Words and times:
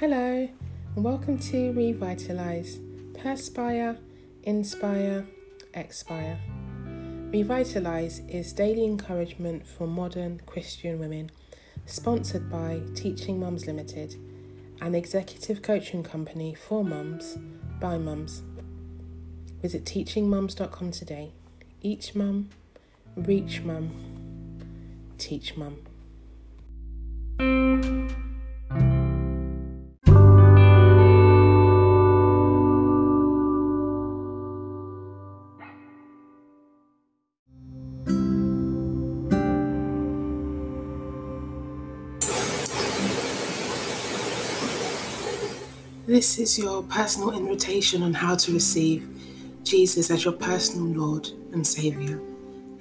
Hello, 0.00 0.48
and 0.94 1.04
welcome 1.04 1.36
to 1.40 1.72
Revitalize, 1.72 2.78
Perspire, 3.20 3.98
Inspire, 4.44 5.26
Expire. 5.74 6.38
Revitalize 7.32 8.20
is 8.28 8.52
daily 8.52 8.84
encouragement 8.84 9.66
for 9.66 9.88
modern 9.88 10.40
Christian 10.46 11.00
women, 11.00 11.32
sponsored 11.84 12.48
by 12.48 12.80
Teaching 12.94 13.40
Mums 13.40 13.66
Limited, 13.66 14.14
an 14.80 14.94
executive 14.94 15.62
coaching 15.62 16.04
company 16.04 16.54
for 16.54 16.84
mums 16.84 17.36
by 17.80 17.98
mums. 17.98 18.42
Visit 19.60 19.84
teachingmums.com 19.84 20.92
today. 20.92 21.32
Each 21.82 22.14
mum, 22.14 22.50
reach 23.16 23.62
mum, 23.62 23.90
teach 25.18 25.56
mum. 25.56 25.78
This 46.18 46.36
is 46.40 46.58
your 46.58 46.82
personal 46.82 47.30
invitation 47.30 48.02
on 48.02 48.12
how 48.12 48.34
to 48.34 48.52
receive 48.52 49.08
Jesus 49.62 50.10
as 50.10 50.24
your 50.24 50.34
personal 50.34 50.86
Lord 50.86 51.28
and 51.52 51.64
Saviour. 51.64 52.20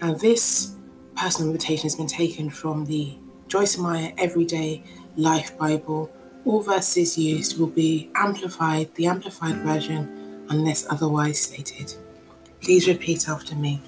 Now, 0.02 0.16
this 0.16 0.74
personal 1.16 1.52
invitation 1.52 1.84
has 1.84 1.94
been 1.94 2.08
taken 2.08 2.50
from 2.50 2.88
the 2.88 3.14
Joyce 3.48 3.78
Meyer 3.78 4.12
Everyday 4.18 4.82
Life 5.16 5.56
Bible. 5.56 6.12
All 6.46 6.64
verses 6.64 7.16
used 7.16 7.60
will 7.60 7.68
be 7.68 8.10
amplified, 8.16 8.96
the 8.96 9.06
amplified 9.06 9.58
version, 9.58 10.48
unless 10.50 10.88
otherwise 10.90 11.40
stated. 11.40 11.94
Please 12.60 12.88
repeat 12.88 13.30
after 13.30 13.54
me. 13.54 13.82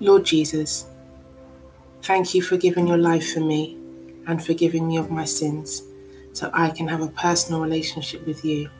Lord 0.00 0.24
Jesus, 0.24 0.86
thank 2.00 2.32
you 2.32 2.40
for 2.40 2.56
giving 2.56 2.88
your 2.88 2.96
life 2.96 3.34
for 3.34 3.40
me 3.40 3.76
and 4.26 4.42
forgiving 4.42 4.88
me 4.88 4.96
of 4.96 5.10
my 5.10 5.26
sins 5.26 5.82
so 6.38 6.48
I 6.54 6.70
can 6.70 6.86
have 6.86 7.00
a 7.00 7.08
personal 7.08 7.60
relationship 7.60 8.24
with 8.24 8.44
you. 8.44 8.70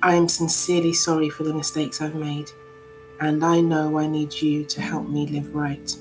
I 0.00 0.14
am 0.14 0.28
sincerely 0.28 0.92
sorry 0.92 1.28
for 1.28 1.42
the 1.42 1.52
mistakes 1.52 2.00
I've 2.00 2.14
made, 2.14 2.48
and 3.20 3.44
I 3.44 3.60
know 3.60 3.98
I 3.98 4.06
need 4.06 4.32
you 4.32 4.64
to 4.66 4.80
help 4.80 5.08
me 5.08 5.26
live 5.26 5.52
right. 5.52 5.92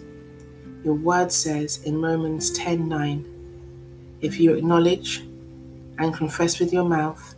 Your 0.83 0.93
word 0.93 1.31
says 1.31 1.81
in 1.83 1.99
Romans 1.99 2.51
10:9, 2.51 3.25
if 4.21 4.39
you 4.39 4.53
acknowledge 4.53 5.23
and 5.97 6.13
confess 6.13 6.59
with 6.59 6.71
your 6.71 6.85
mouth 6.85 7.33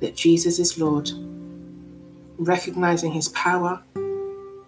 that 0.00 0.16
Jesus 0.16 0.58
is 0.58 0.78
Lord, 0.78 1.12
recognizing 2.38 3.12
his 3.12 3.28
power, 3.28 3.84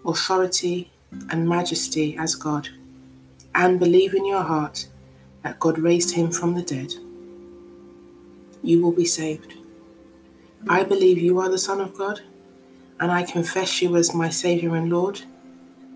authority, 0.07 0.93
and 1.31 1.49
majesty 1.49 2.17
as 2.17 2.37
God, 2.37 2.69
and 3.53 3.81
believe 3.81 4.15
in 4.15 4.25
your 4.25 4.45
heart 4.45 4.87
that 5.43 5.59
God 5.59 5.81
raised 5.81 6.15
him 6.15 6.31
from 6.31 6.55
the 6.55 6.63
dead, 6.63 6.93
you 8.63 8.83
will 8.83 8.93
be 8.93 9.05
saved. 9.05 9.55
I 10.69 10.85
believe 10.85 11.19
you 11.19 11.41
are 11.41 11.49
the 11.49 11.59
Son 11.59 11.81
of 11.81 11.97
God, 11.97 12.21
and 13.01 13.11
I 13.11 13.25
confess 13.25 13.83
you 13.83 13.97
as 13.97 14.15
my 14.15 14.29
Saviour 14.29 14.77
and 14.77 14.91
Lord. 14.91 15.23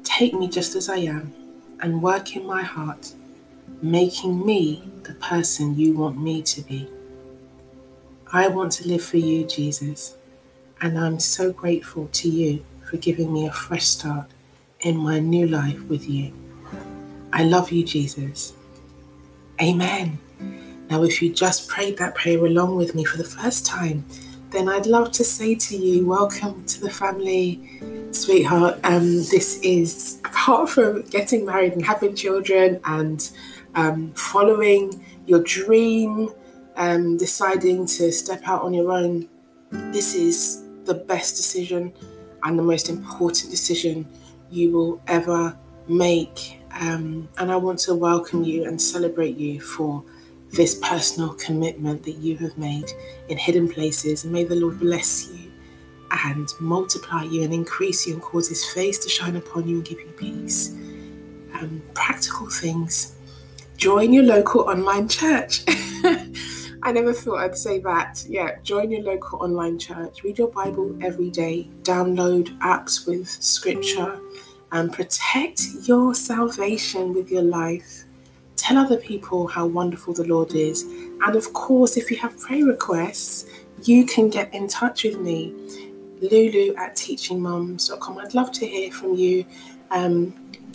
Take 0.02 0.34
me 0.34 0.48
just 0.48 0.74
as 0.74 0.88
I 0.88 0.96
am 0.96 1.32
and 1.80 2.02
work 2.02 2.34
in 2.34 2.46
my 2.46 2.62
heart, 2.62 3.12
making 3.80 4.44
me 4.44 4.82
the 5.02 5.14
person 5.14 5.78
you 5.78 5.94
want 5.94 6.20
me 6.20 6.42
to 6.42 6.62
be. 6.62 6.88
I 8.32 8.48
want 8.48 8.72
to 8.72 8.88
live 8.88 9.04
for 9.04 9.18
you, 9.18 9.46
Jesus, 9.46 10.16
and 10.80 10.98
I'm 10.98 11.20
so 11.20 11.52
grateful 11.52 12.08
to 12.08 12.28
you 12.28 12.64
for 12.90 12.96
giving 12.96 13.32
me 13.32 13.46
a 13.46 13.52
fresh 13.52 13.86
start 13.86 14.28
in 14.80 14.96
my 14.96 15.20
new 15.20 15.46
life 15.46 15.80
with 15.84 16.08
you. 16.08 16.32
I 17.32 17.44
love 17.44 17.70
you, 17.70 17.84
Jesus. 17.84 18.52
Amen. 19.60 20.18
Now, 20.88 21.02
if 21.02 21.20
you 21.20 21.32
just 21.32 21.68
prayed 21.68 21.98
that 21.98 22.14
prayer 22.14 22.44
along 22.44 22.76
with 22.76 22.94
me 22.94 23.04
for 23.04 23.16
the 23.16 23.24
first 23.24 23.66
time, 23.66 24.04
then 24.50 24.68
I'd 24.68 24.86
love 24.86 25.10
to 25.12 25.24
say 25.24 25.56
to 25.56 25.76
you, 25.76 26.06
welcome 26.06 26.64
to 26.64 26.80
the 26.80 26.90
family, 26.90 27.80
sweetheart. 28.12 28.78
Um, 28.84 29.16
this 29.16 29.58
is 29.62 30.20
apart 30.24 30.70
from 30.70 31.02
getting 31.02 31.44
married 31.44 31.72
and 31.72 31.84
having 31.84 32.14
children 32.14 32.80
and 32.84 33.28
um, 33.74 34.12
following 34.12 35.04
your 35.26 35.42
dream, 35.42 36.30
um, 36.76 37.16
deciding 37.16 37.86
to 37.86 38.12
step 38.12 38.42
out 38.44 38.62
on 38.62 38.72
your 38.72 38.92
own, 38.92 39.28
this 39.70 40.14
is 40.14 40.62
the 40.84 40.94
best 40.94 41.36
decision 41.36 41.92
and 42.44 42.56
the 42.56 42.62
most 42.62 42.88
important 42.88 43.50
decision 43.50 44.06
you 44.50 44.70
will 44.70 45.02
ever 45.08 45.56
make. 45.88 46.60
Um, 46.80 47.28
and 47.38 47.50
I 47.50 47.56
want 47.56 47.80
to 47.80 47.94
welcome 47.94 48.44
you 48.44 48.64
and 48.64 48.80
celebrate 48.80 49.36
you 49.36 49.60
for 49.60 50.04
this 50.56 50.74
personal 50.82 51.34
commitment 51.34 52.02
that 52.04 52.16
you 52.16 52.36
have 52.38 52.56
made 52.56 52.90
in 53.28 53.36
hidden 53.36 53.68
places. 53.68 54.24
And 54.24 54.32
may 54.32 54.44
the 54.44 54.56
Lord 54.56 54.80
bless 54.80 55.30
you 55.30 55.50
and 56.10 56.48
multiply 56.60 57.24
you 57.24 57.42
and 57.42 57.52
increase 57.52 58.06
you 58.06 58.14
and 58.14 58.22
cause 58.22 58.48
his 58.48 58.64
face 58.72 58.98
to 59.00 59.08
shine 59.08 59.36
upon 59.36 59.68
you 59.68 59.76
and 59.76 59.84
give 59.84 60.00
you 60.00 60.12
peace. 60.16 60.70
Um, 61.54 61.82
practical 61.94 62.48
things. 62.48 63.14
Join 63.76 64.12
your 64.12 64.24
local 64.24 64.62
online 64.62 65.08
church. 65.08 65.62
I 66.82 66.92
never 66.92 67.12
thought 67.12 67.40
I'd 67.40 67.56
say 67.56 67.80
that. 67.80 68.24
Yeah, 68.28 68.56
join 68.62 68.90
your 68.90 69.02
local 69.02 69.42
online 69.42 69.78
church. 69.78 70.22
Read 70.22 70.38
your 70.38 70.48
Bible 70.48 70.96
every 71.02 71.30
day. 71.30 71.68
Download 71.82 72.46
apps 72.60 73.06
with 73.06 73.28
scripture 73.28 74.18
and 74.72 74.92
protect 74.92 75.62
your 75.82 76.14
salvation 76.14 77.14
with 77.14 77.30
your 77.30 77.42
life. 77.42 78.05
Tell 78.66 78.78
other 78.78 78.96
people 78.96 79.46
how 79.46 79.64
wonderful 79.64 80.12
the 80.12 80.24
Lord 80.24 80.52
is. 80.52 80.82
And 80.82 81.36
of 81.36 81.52
course, 81.52 81.96
if 81.96 82.10
you 82.10 82.16
have 82.16 82.36
prayer 82.40 82.64
requests, 82.64 83.46
you 83.84 84.04
can 84.04 84.28
get 84.28 84.52
in 84.52 84.66
touch 84.66 85.04
with 85.04 85.20
me, 85.20 85.54
lulu 86.20 86.74
at 86.74 86.96
teachingmums.com. 86.96 88.18
I'd 88.18 88.34
love 88.34 88.50
to 88.50 88.66
hear 88.66 88.90
from 88.90 89.14
you. 89.14 89.44
Um, 89.92 90.34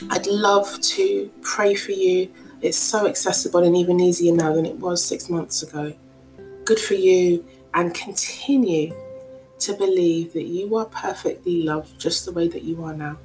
I'd 0.09 0.25
love 0.25 0.79
to 0.79 1.29
pray 1.41 1.75
for 1.75 1.91
you. 1.91 2.31
It's 2.61 2.77
so 2.77 3.07
accessible 3.07 3.61
and 3.61 3.75
even 3.75 3.99
easier 3.99 4.33
now 4.33 4.55
than 4.55 4.65
it 4.65 4.77
was 4.77 5.03
six 5.03 5.29
months 5.29 5.61
ago. 5.61 5.93
Good 6.63 6.79
for 6.79 6.93
you, 6.93 7.45
and 7.73 7.93
continue 7.93 8.95
to 9.59 9.73
believe 9.73 10.31
that 10.31 10.45
you 10.45 10.77
are 10.77 10.85
perfectly 10.85 11.63
loved 11.63 11.99
just 11.99 12.23
the 12.23 12.31
way 12.31 12.47
that 12.47 12.63
you 12.63 12.85
are 12.85 12.93
now. 12.93 13.17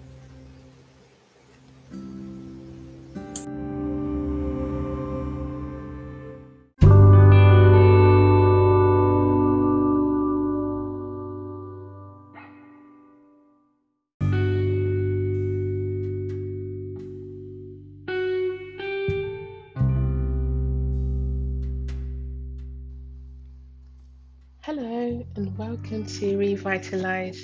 And 25.36 25.58
welcome 25.58 26.06
to 26.06 26.38
Revitalize, 26.38 27.38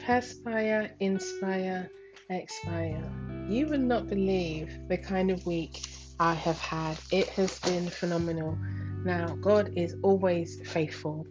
Perspire, 0.00 0.90
Inspire, 0.98 1.88
Expire. 2.28 3.04
You 3.48 3.68
would 3.68 3.82
not 3.82 4.08
believe 4.08 4.76
the 4.88 4.98
kind 4.98 5.30
of 5.30 5.46
week 5.46 5.80
I 6.18 6.34
have 6.34 6.58
had. 6.58 6.98
It 7.12 7.28
has 7.28 7.56
been 7.60 7.88
phenomenal. 7.88 8.58
Now, 9.04 9.36
God 9.40 9.74
is 9.76 9.94
always 10.02 10.60
faithful, 10.68 11.24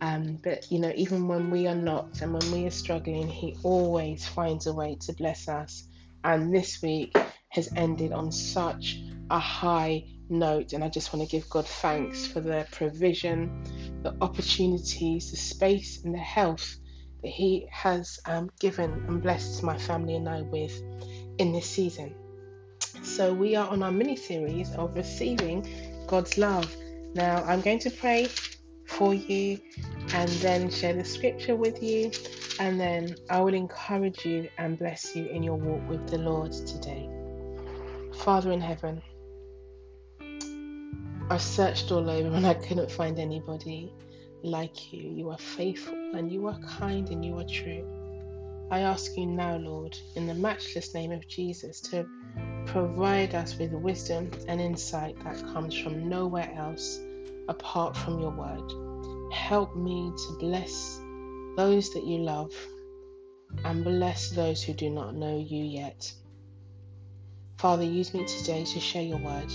um, 0.00 0.40
but 0.42 0.68
you 0.72 0.80
know, 0.80 0.92
even 0.96 1.28
when 1.28 1.52
we 1.52 1.68
are 1.68 1.74
not 1.74 2.20
and 2.20 2.32
when 2.32 2.50
we 2.50 2.66
are 2.66 2.70
struggling, 2.70 3.28
He 3.28 3.56
always 3.62 4.26
finds 4.26 4.66
a 4.66 4.74
way 4.74 4.96
to 5.02 5.12
bless 5.12 5.46
us. 5.46 5.84
And 6.24 6.52
this 6.52 6.82
week 6.82 7.16
has 7.50 7.68
ended 7.76 8.12
on 8.12 8.32
such 8.32 8.98
a 9.30 9.38
high 9.38 10.04
note, 10.28 10.72
and 10.72 10.82
I 10.82 10.88
just 10.88 11.12
want 11.12 11.28
to 11.28 11.30
give 11.30 11.48
God 11.48 11.66
thanks 11.66 12.26
for 12.26 12.40
the 12.40 12.66
provision 12.72 13.64
the 14.02 14.14
opportunities, 14.20 15.30
the 15.30 15.36
space, 15.36 16.04
and 16.04 16.14
the 16.14 16.18
health 16.18 16.78
that 17.22 17.28
He 17.28 17.66
has 17.70 18.18
um, 18.26 18.50
given 18.60 18.90
and 19.08 19.22
blessed 19.22 19.62
my 19.62 19.76
family 19.76 20.14
and 20.14 20.28
I 20.28 20.42
with 20.42 20.80
in 21.38 21.52
this 21.52 21.68
season. 21.68 22.14
So, 23.02 23.32
we 23.32 23.56
are 23.56 23.68
on 23.68 23.82
our 23.82 23.92
mini 23.92 24.16
series 24.16 24.74
of 24.74 24.94
receiving 24.94 25.66
God's 26.06 26.38
love. 26.38 26.74
Now, 27.14 27.42
I'm 27.44 27.60
going 27.60 27.80
to 27.80 27.90
pray 27.90 28.28
for 28.86 29.14
you 29.14 29.58
and 30.12 30.28
then 30.28 30.70
share 30.70 30.94
the 30.94 31.04
scripture 31.04 31.56
with 31.56 31.82
you, 31.82 32.10
and 32.58 32.80
then 32.80 33.14
I 33.28 33.40
will 33.40 33.54
encourage 33.54 34.24
you 34.24 34.48
and 34.58 34.78
bless 34.78 35.14
you 35.14 35.26
in 35.26 35.42
your 35.42 35.56
walk 35.56 35.88
with 35.88 36.08
the 36.08 36.18
Lord 36.18 36.52
today. 36.52 37.08
Father 38.14 38.52
in 38.52 38.60
heaven, 38.60 39.02
I've 41.30 41.42
searched 41.42 41.92
all 41.92 42.08
over 42.08 42.34
and 42.34 42.46
I 42.46 42.54
couldn't 42.54 42.90
find 42.90 43.18
anybody 43.18 43.92
like 44.42 44.92
you. 44.92 45.10
You 45.10 45.30
are 45.30 45.38
faithful 45.38 45.94
and 46.14 46.32
you 46.32 46.46
are 46.46 46.58
kind 46.60 47.08
and 47.10 47.22
you 47.22 47.38
are 47.38 47.44
true. 47.44 47.84
I 48.70 48.80
ask 48.80 49.14
you 49.16 49.26
now, 49.26 49.56
Lord, 49.56 49.96
in 50.16 50.26
the 50.26 50.34
matchless 50.34 50.94
name 50.94 51.12
of 51.12 51.28
Jesus, 51.28 51.80
to 51.82 52.06
provide 52.64 53.34
us 53.34 53.58
with 53.58 53.72
wisdom 53.72 54.30
and 54.46 54.58
insight 54.58 55.22
that 55.24 55.38
comes 55.52 55.78
from 55.78 56.08
nowhere 56.08 56.50
else 56.56 56.98
apart 57.48 57.94
from 57.94 58.20
your 58.20 58.30
word. 58.30 59.32
Help 59.32 59.76
me 59.76 60.10
to 60.16 60.38
bless 60.38 60.98
those 61.56 61.92
that 61.92 62.06
you 62.06 62.18
love 62.18 62.54
and 63.64 63.84
bless 63.84 64.30
those 64.30 64.62
who 64.62 64.72
do 64.72 64.88
not 64.88 65.14
know 65.14 65.38
you 65.38 65.62
yet. 65.62 66.10
Father, 67.58 67.84
use 67.84 68.14
me 68.14 68.24
today 68.24 68.64
to 68.64 68.80
share 68.80 69.02
your 69.02 69.18
word. 69.18 69.50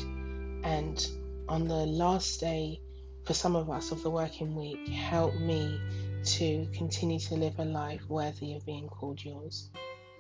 And 0.63 1.05
on 1.47 1.67
the 1.67 1.85
last 1.85 2.39
day, 2.39 2.79
for 3.25 3.33
some 3.33 3.55
of 3.55 3.69
us, 3.69 3.91
of 3.91 4.03
the 4.03 4.09
working 4.09 4.55
week, 4.55 4.87
help 4.89 5.33
me 5.35 5.79
to 6.23 6.67
continue 6.73 7.19
to 7.19 7.35
live 7.35 7.59
a 7.59 7.65
life 7.65 8.01
worthy 8.09 8.53
of 8.55 8.65
being 8.65 8.87
called 8.87 9.23
yours. 9.23 9.69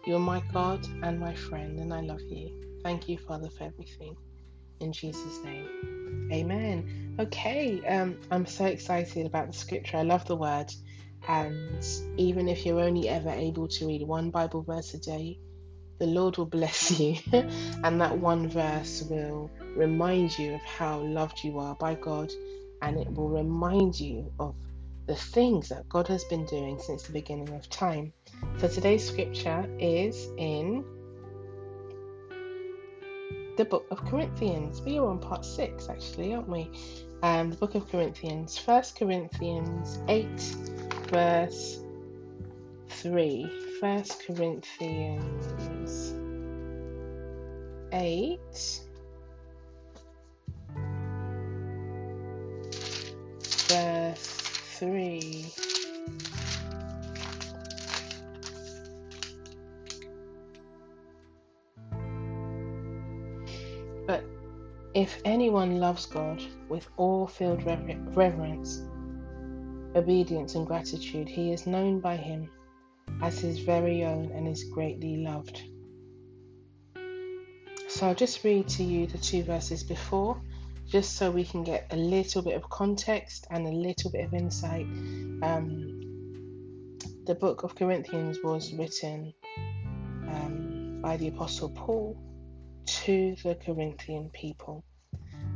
You're 0.05 0.19
my 0.19 0.41
God 0.51 0.85
and 1.01 1.19
my 1.19 1.33
friend, 1.33 1.79
and 1.79 1.93
I 1.93 2.01
love 2.01 2.21
you. 2.21 2.79
Thank 2.83 3.07
you, 3.07 3.17
Father, 3.17 3.49
for 3.49 3.63
everything. 3.63 4.15
In 4.79 4.91
Jesus' 4.91 5.43
name. 5.43 6.29
Amen. 6.31 7.15
Okay, 7.19 7.85
um, 7.87 8.19
I'm 8.31 8.45
so 8.45 8.65
excited 8.65 9.25
about 9.25 9.47
the 9.47 9.53
scripture. 9.53 9.97
I 9.97 10.03
love 10.03 10.25
the 10.25 10.35
word. 10.35 10.71
And 11.27 11.85
even 12.17 12.49
if 12.49 12.65
you're 12.65 12.81
only 12.81 13.07
ever 13.07 13.29
able 13.29 13.67
to 13.69 13.87
read 13.87 14.05
one 14.05 14.29
Bible 14.29 14.61
verse 14.63 14.93
a 14.93 14.99
day, 14.99 15.39
the 15.99 16.05
Lord 16.05 16.37
will 16.37 16.45
bless 16.45 16.91
you. 16.99 17.17
and 17.31 18.01
that 18.01 18.17
one 18.17 18.49
verse 18.49 19.03
will 19.09 19.49
remind 19.75 20.37
you 20.37 20.53
of 20.55 20.61
how 20.61 20.99
loved 20.99 21.43
you 21.43 21.59
are 21.59 21.75
by 21.75 21.95
God. 21.95 22.31
And 22.81 22.97
it 22.97 23.11
will 23.11 23.29
remind 23.29 23.99
you 23.99 24.31
of 24.39 24.55
the 25.07 25.15
things 25.15 25.69
that 25.69 25.87
God 25.89 26.07
has 26.07 26.23
been 26.25 26.45
doing 26.45 26.79
since 26.79 27.03
the 27.03 27.13
beginning 27.13 27.53
of 27.53 27.69
time. 27.69 28.13
So 28.57 28.67
today's 28.67 29.07
scripture 29.07 29.65
is 29.79 30.27
in 30.37 30.83
the 33.57 33.65
book 33.65 33.85
of 33.91 34.03
Corinthians. 34.05 34.81
We 34.81 34.97
are 34.97 35.07
on 35.07 35.19
part 35.19 35.45
six, 35.45 35.89
actually, 35.89 36.33
aren't 36.33 36.49
we? 36.49 36.71
Um, 37.21 37.51
the 37.51 37.57
book 37.57 37.75
of 37.75 37.89
Corinthians, 37.89 38.57
First 38.57 38.97
Corinthians 38.97 39.99
8, 40.07 40.25
verse 41.09 41.82
3. 42.95 43.49
First 43.79 44.25
Corinthians 44.25 46.13
8. 47.91 48.39
Verse 53.67 54.27
3. 54.77 55.45
But 64.05 64.23
if 64.93 65.19
anyone 65.25 65.79
loves 65.79 66.05
God 66.05 66.41
with 66.69 66.87
all 66.97 67.27
filled 67.27 67.63
reverence, 68.15 68.81
obedience, 69.95 70.55
and 70.55 70.65
gratitude, 70.65 71.27
he 71.27 71.51
is 71.51 71.67
known 71.67 71.99
by 71.99 72.15
him 72.15 72.49
as 73.21 73.39
his 73.39 73.59
very 73.59 74.03
own 74.03 74.31
and 74.31 74.47
is 74.47 74.63
greatly 74.65 75.17
loved. 75.17 75.61
So 77.89 78.07
I'll 78.07 78.15
just 78.15 78.43
read 78.43 78.67
to 78.69 78.83
you 78.83 79.07
the 79.07 79.17
two 79.17 79.43
verses 79.43 79.83
before, 79.83 80.41
just 80.87 81.15
so 81.15 81.31
we 81.31 81.45
can 81.45 81.63
get 81.63 81.87
a 81.91 81.95
little 81.95 82.41
bit 82.41 82.55
of 82.55 82.69
context 82.69 83.45
and 83.49 83.67
a 83.67 83.71
little 83.71 84.11
bit 84.11 84.25
of 84.25 84.33
insight. 84.33 84.85
Um, 85.43 85.93
the 87.25 87.35
book 87.35 87.63
of 87.63 87.75
Corinthians 87.75 88.39
was 88.43 88.73
written 88.73 89.33
um, 90.27 90.99
by 91.01 91.17
the 91.17 91.27
Apostle 91.29 91.69
Paul 91.69 92.17
to 92.85 93.35
the 93.43 93.55
Corinthian 93.55 94.29
people 94.31 94.83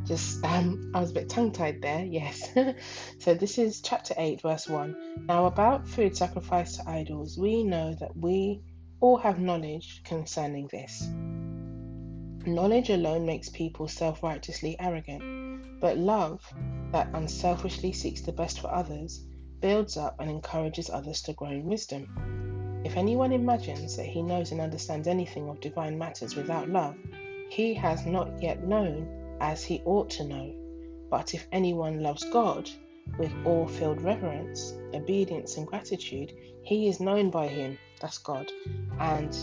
just 0.08 0.44
um, 0.44 0.92
I 0.94 1.02
was 1.02 1.12
a 1.12 1.14
bit 1.14 1.30
tongue 1.30 1.52
tied 1.52 1.82
there, 1.82 2.06
yes. 2.06 2.50
so 3.20 3.34
this 3.34 3.58
is 3.58 3.82
chapter 3.82 4.14
8, 4.18 4.42
verse 4.42 4.68
1. 4.68 5.26
Now, 5.28 5.46
about 5.46 5.88
food 5.88 6.16
sacrificed 6.16 6.76
to 6.76 6.90
idols, 6.90 7.38
we 7.38 7.64
know 7.64 7.96
that 8.00 8.16
we 8.16 8.62
all 9.00 9.18
have 9.18 9.40
knowledge 9.40 10.02
concerning 10.04 10.68
this. 10.72 11.08
Knowledge 12.46 12.90
alone 12.90 13.26
makes 13.26 13.50
people 13.50 13.88
self 13.88 14.24
righteously 14.24 14.78
arrogant, 14.80 15.82
but 15.82 15.98
love 15.98 16.42
that 16.92 17.10
unselfishly 17.14 17.92
seeks 17.92 18.22
the 18.22 18.32
best 18.32 18.62
for 18.62 18.74
others 18.74 19.26
builds 19.60 19.98
up 19.98 20.16
and 20.20 20.30
encourages 20.30 20.90
others 20.90 21.22
to 21.24 21.34
grow 21.34 21.50
in 21.50 21.66
wisdom. 21.66 22.82
If 22.86 22.96
anyone 22.96 23.34
imagines 23.34 23.98
that 23.98 24.06
he 24.06 24.22
knows 24.22 24.52
and 24.52 24.62
understands 24.62 25.08
anything 25.08 25.50
of 25.50 25.60
divine 25.60 25.98
matters 25.98 26.36
without 26.36 26.70
love, 26.70 26.96
he 27.50 27.74
has 27.74 28.06
not 28.06 28.42
yet 28.42 28.64
known 28.64 29.17
as 29.40 29.64
he 29.64 29.82
ought 29.86 30.10
to 30.12 30.24
know. 30.24 30.54
But 31.10 31.34
if 31.34 31.48
anyone 31.52 32.02
loves 32.02 32.24
God 32.32 32.70
with 33.18 33.32
all 33.46 33.68
filled 33.68 34.02
reverence, 34.02 34.74
obedience, 34.94 35.58
and 35.58 35.66
gratitude, 35.66 36.34
he 36.64 36.88
is 36.88 37.00
known 37.00 37.30
by 37.30 37.48
him, 37.48 37.78
that's 38.02 38.18
God, 38.18 38.52
and 39.00 39.36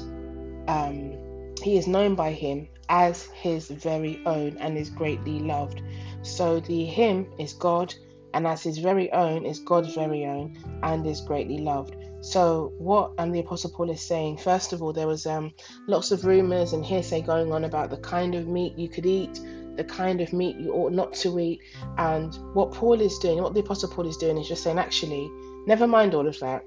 um, 0.68 1.54
he 1.62 1.78
is 1.78 1.86
known 1.86 2.14
by 2.14 2.32
him 2.32 2.68
as 2.88 3.24
his 3.26 3.68
very 3.68 4.20
own 4.26 4.58
and 4.58 4.76
is 4.76 4.90
greatly 4.90 5.40
loved. 5.40 5.82
So 6.22 6.60
the 6.60 6.84
him 6.84 7.26
is 7.38 7.54
God, 7.54 7.94
and 8.34 8.46
as 8.46 8.62
his 8.62 8.78
very 8.78 9.10
own 9.12 9.46
is 9.46 9.60
God's 9.60 9.94
very 9.94 10.26
own 10.26 10.58
and 10.82 11.06
is 11.06 11.20
greatly 11.20 11.58
loved. 11.58 11.96
So 12.20 12.72
what 12.78 13.12
and 13.18 13.34
the 13.34 13.40
Apostle 13.40 13.70
Paul 13.70 13.90
is 13.90 14.00
saying, 14.00 14.38
first 14.38 14.72
of 14.72 14.82
all, 14.82 14.92
there 14.92 15.06
was 15.06 15.26
um, 15.26 15.52
lots 15.86 16.10
of 16.10 16.24
rumors 16.24 16.72
and 16.72 16.84
hearsay 16.84 17.20
going 17.20 17.52
on 17.52 17.64
about 17.64 17.90
the 17.90 17.98
kind 17.98 18.34
of 18.34 18.48
meat 18.48 18.78
you 18.78 18.88
could 18.88 19.06
eat, 19.06 19.38
the 19.76 19.84
kind 19.84 20.20
of 20.20 20.32
meat 20.32 20.56
you 20.56 20.72
ought 20.72 20.92
not 20.92 21.12
to 21.14 21.38
eat. 21.38 21.60
And 21.98 22.34
what 22.54 22.72
Paul 22.72 23.00
is 23.00 23.18
doing, 23.18 23.42
what 23.42 23.54
the 23.54 23.60
Apostle 23.60 23.90
Paul 23.90 24.06
is 24.06 24.16
doing, 24.16 24.38
is 24.38 24.48
just 24.48 24.62
saying, 24.62 24.78
actually, 24.78 25.30
never 25.66 25.86
mind 25.86 26.14
all 26.14 26.26
of 26.26 26.38
that. 26.40 26.62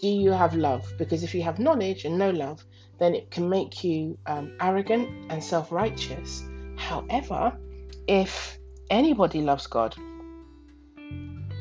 Do 0.00 0.08
you 0.08 0.30
have 0.30 0.54
love? 0.54 0.92
Because 0.98 1.22
if 1.22 1.34
you 1.34 1.42
have 1.42 1.58
knowledge 1.58 2.04
and 2.04 2.18
no 2.18 2.30
love, 2.30 2.64
then 2.98 3.14
it 3.14 3.30
can 3.30 3.48
make 3.48 3.82
you 3.82 4.18
um, 4.26 4.52
arrogant 4.60 5.08
and 5.30 5.42
self 5.42 5.72
righteous. 5.72 6.44
However, 6.76 7.56
if 8.06 8.58
anybody 8.90 9.40
loves 9.40 9.66
God 9.66 9.96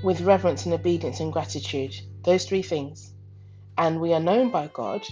with 0.03 0.21
reverence 0.21 0.65
and 0.65 0.73
obedience 0.73 1.19
and 1.19 1.31
gratitude, 1.31 1.95
those 2.23 2.45
three 2.45 2.61
things, 2.61 3.13
and 3.77 3.99
we 3.99 4.13
are 4.13 4.19
known 4.19 4.51
by 4.51 4.69
God, 4.73 5.05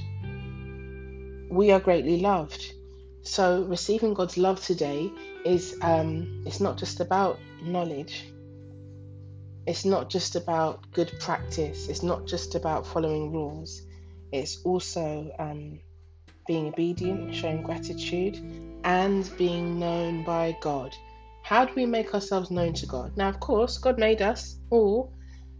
we 1.50 1.72
are 1.72 1.80
greatly 1.80 2.20
loved. 2.20 2.74
So 3.24 3.64
receiving 3.64 4.14
God's 4.14 4.38
love 4.38 4.64
today 4.64 5.12
is 5.46 5.78
um, 5.82 6.44
it's 6.46 6.60
not 6.60 6.78
just 6.78 7.00
about 7.00 7.40
knowledge. 7.62 8.26
It's 9.66 9.86
not 9.86 10.10
just 10.10 10.36
about 10.36 10.92
good 10.92 11.12
practice. 11.20 11.88
It's 11.88 12.04
not 12.04 12.28
just 12.28 12.56
about 12.56 12.86
following 12.86 13.32
rules. 13.32 13.82
It's 14.34 14.62
also 14.66 15.34
um, 15.40 15.80
being 16.48 16.68
obedient, 16.68 17.34
showing 17.34 17.62
gratitude, 17.64 18.38
and 18.84 19.30
being 19.38 19.80
known 19.80 20.26
by 20.26 20.58
God. 20.60 20.94
How 21.44 21.64
do 21.64 21.74
we 21.76 21.86
make 21.86 22.14
ourselves 22.14 22.52
known 22.52 22.74
to 22.74 22.86
God? 22.86 23.16
Now, 23.16 23.30
of 23.30 23.40
course, 23.40 23.78
God 23.78 23.98
made 23.98 24.22
us 24.22 24.60
all 24.70 25.14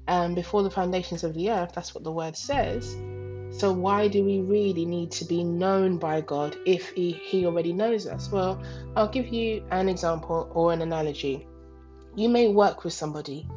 um, 0.10 0.36
before 0.36 0.64
the 0.64 0.72
foundations 0.72 1.24
of 1.24 1.34
the 1.34 1.52
earth. 1.52 1.72
That's 1.74 1.96
what 1.96 2.04
the 2.04 2.12
word 2.12 2.36
says. 2.36 2.94
So, 3.54 3.72
why 3.72 4.08
do 4.08 4.24
we 4.24 4.42
really 4.42 4.84
need 4.84 5.12
to 5.12 5.26
be 5.26 5.44
known 5.44 5.98
by 5.98 6.22
God 6.22 6.58
if 6.66 6.90
He, 6.90 7.12
he 7.12 7.46
already 7.46 7.72
knows 7.72 8.08
us? 8.08 8.32
Well, 8.32 8.62
I'll 8.96 9.08
give 9.08 9.28
you 9.28 9.64
an 9.70 9.90
example 9.90 10.50
or 10.54 10.74
an 10.74 10.82
analogy. 10.82 11.48
You 12.16 12.30
may 12.30 12.48
work 12.48 12.84
with 12.84 12.94
somebody 12.94 13.48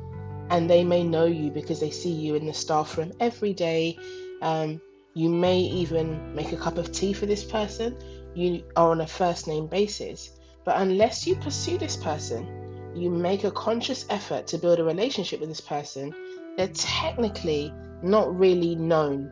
and 0.50 0.68
they 0.68 0.84
may 0.84 1.02
know 1.02 1.24
you 1.24 1.50
because 1.50 1.80
they 1.80 1.90
see 1.90 2.12
you 2.12 2.34
in 2.34 2.46
the 2.46 2.52
staff 2.52 2.98
room 2.98 3.12
every 3.20 3.54
day. 3.54 3.98
Um, 4.42 4.82
you 5.14 5.30
may 5.30 5.60
even 5.60 6.34
make 6.34 6.52
a 6.52 6.58
cup 6.58 6.76
of 6.76 6.92
tea 6.92 7.14
for 7.14 7.24
this 7.24 7.42
person. 7.42 7.96
You 8.34 8.64
are 8.76 8.90
on 8.90 9.00
a 9.00 9.06
first 9.06 9.48
name 9.48 9.66
basis. 9.66 10.30
But 10.64 10.76
unless 10.78 11.26
you 11.26 11.36
pursue 11.36 11.78
this 11.78 11.96
person, 11.96 12.92
you 12.94 13.08
make 13.08 13.44
a 13.44 13.50
conscious 13.50 14.04
effort 14.10 14.46
to 14.48 14.58
build 14.58 14.78
a 14.78 14.84
relationship 14.84 15.40
with 15.40 15.48
this 15.48 15.60
person, 15.60 16.14
they're 16.56 16.68
technically 16.68 17.72
not 18.02 18.38
really 18.38 18.74
known 18.74 19.30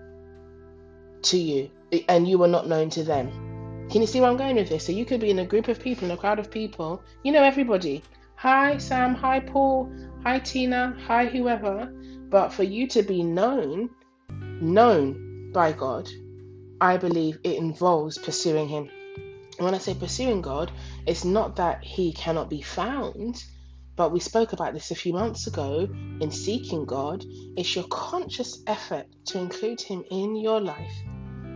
to 1.25 1.39
you 1.39 1.71
and 2.09 2.29
you 2.29 2.43
are 2.43 2.49
not 2.49 2.69
known 2.69 2.91
to 2.91 3.05
them. 3.05 3.31
Can 3.91 4.01
you 4.01 4.07
see 4.07 4.21
where 4.21 4.31
I'm 4.31 4.37
going 4.37 4.57
with 4.57 4.69
this? 4.69 4.87
So 4.87 4.93
you 4.93 5.05
could 5.05 5.21
be 5.21 5.31
in 5.31 5.39
a 5.39 5.47
group 5.47 5.69
of 5.69 5.81
people, 5.81 6.07
in 6.07 6.11
a 6.11 6.17
crowd 6.17 6.39
of 6.39 6.51
people, 6.51 7.03
you 7.23 7.33
know 7.33 7.43
everybody. 7.43 8.03
Hi 8.37 8.79
Sam, 8.79 9.15
hi 9.15 9.41
Paul, 9.41 9.93
hi 10.23 10.39
Tina, 10.39 10.97
hi 11.07 11.27
whoever. 11.27 11.93
But 12.29 12.53
for 12.53 12.63
you 12.63 12.89
to 12.89 13.03
be 13.03 13.23
known, 13.23 13.91
known 14.31 15.53
by 15.53 15.73
God, 15.73 16.09
I 16.81 16.97
believe 16.97 17.39
it 17.45 17.57
involves 17.57 18.19
pursuing 18.19 18.69
Him. 18.69 18.91
And 19.57 19.65
when 19.65 19.75
I 19.75 19.79
say 19.79 19.95
pursuing 19.95 20.43
God, 20.43 20.73
it's 21.07 21.25
not 21.25 21.57
that 21.57 21.85
He 21.85 22.13
cannot 22.13 22.51
be 22.51 22.61
found, 22.63 23.45
but 23.97 24.11
we 24.11 24.19
spoke 24.19 24.53
about 24.53 24.75
this 24.75 24.91
a 24.91 24.97
few 24.97 25.13
months 25.13 25.47
ago 25.47 25.89
in 26.21 26.31
seeking 26.33 26.85
God. 26.85 27.25
It's 27.57 27.77
your 27.77 27.85
conscious 27.85 28.63
effort 28.67 29.07
to 29.27 29.39
include 29.39 29.81
Him 29.81 30.03
in 30.11 30.35
your 30.35 30.61
life, 30.61 30.95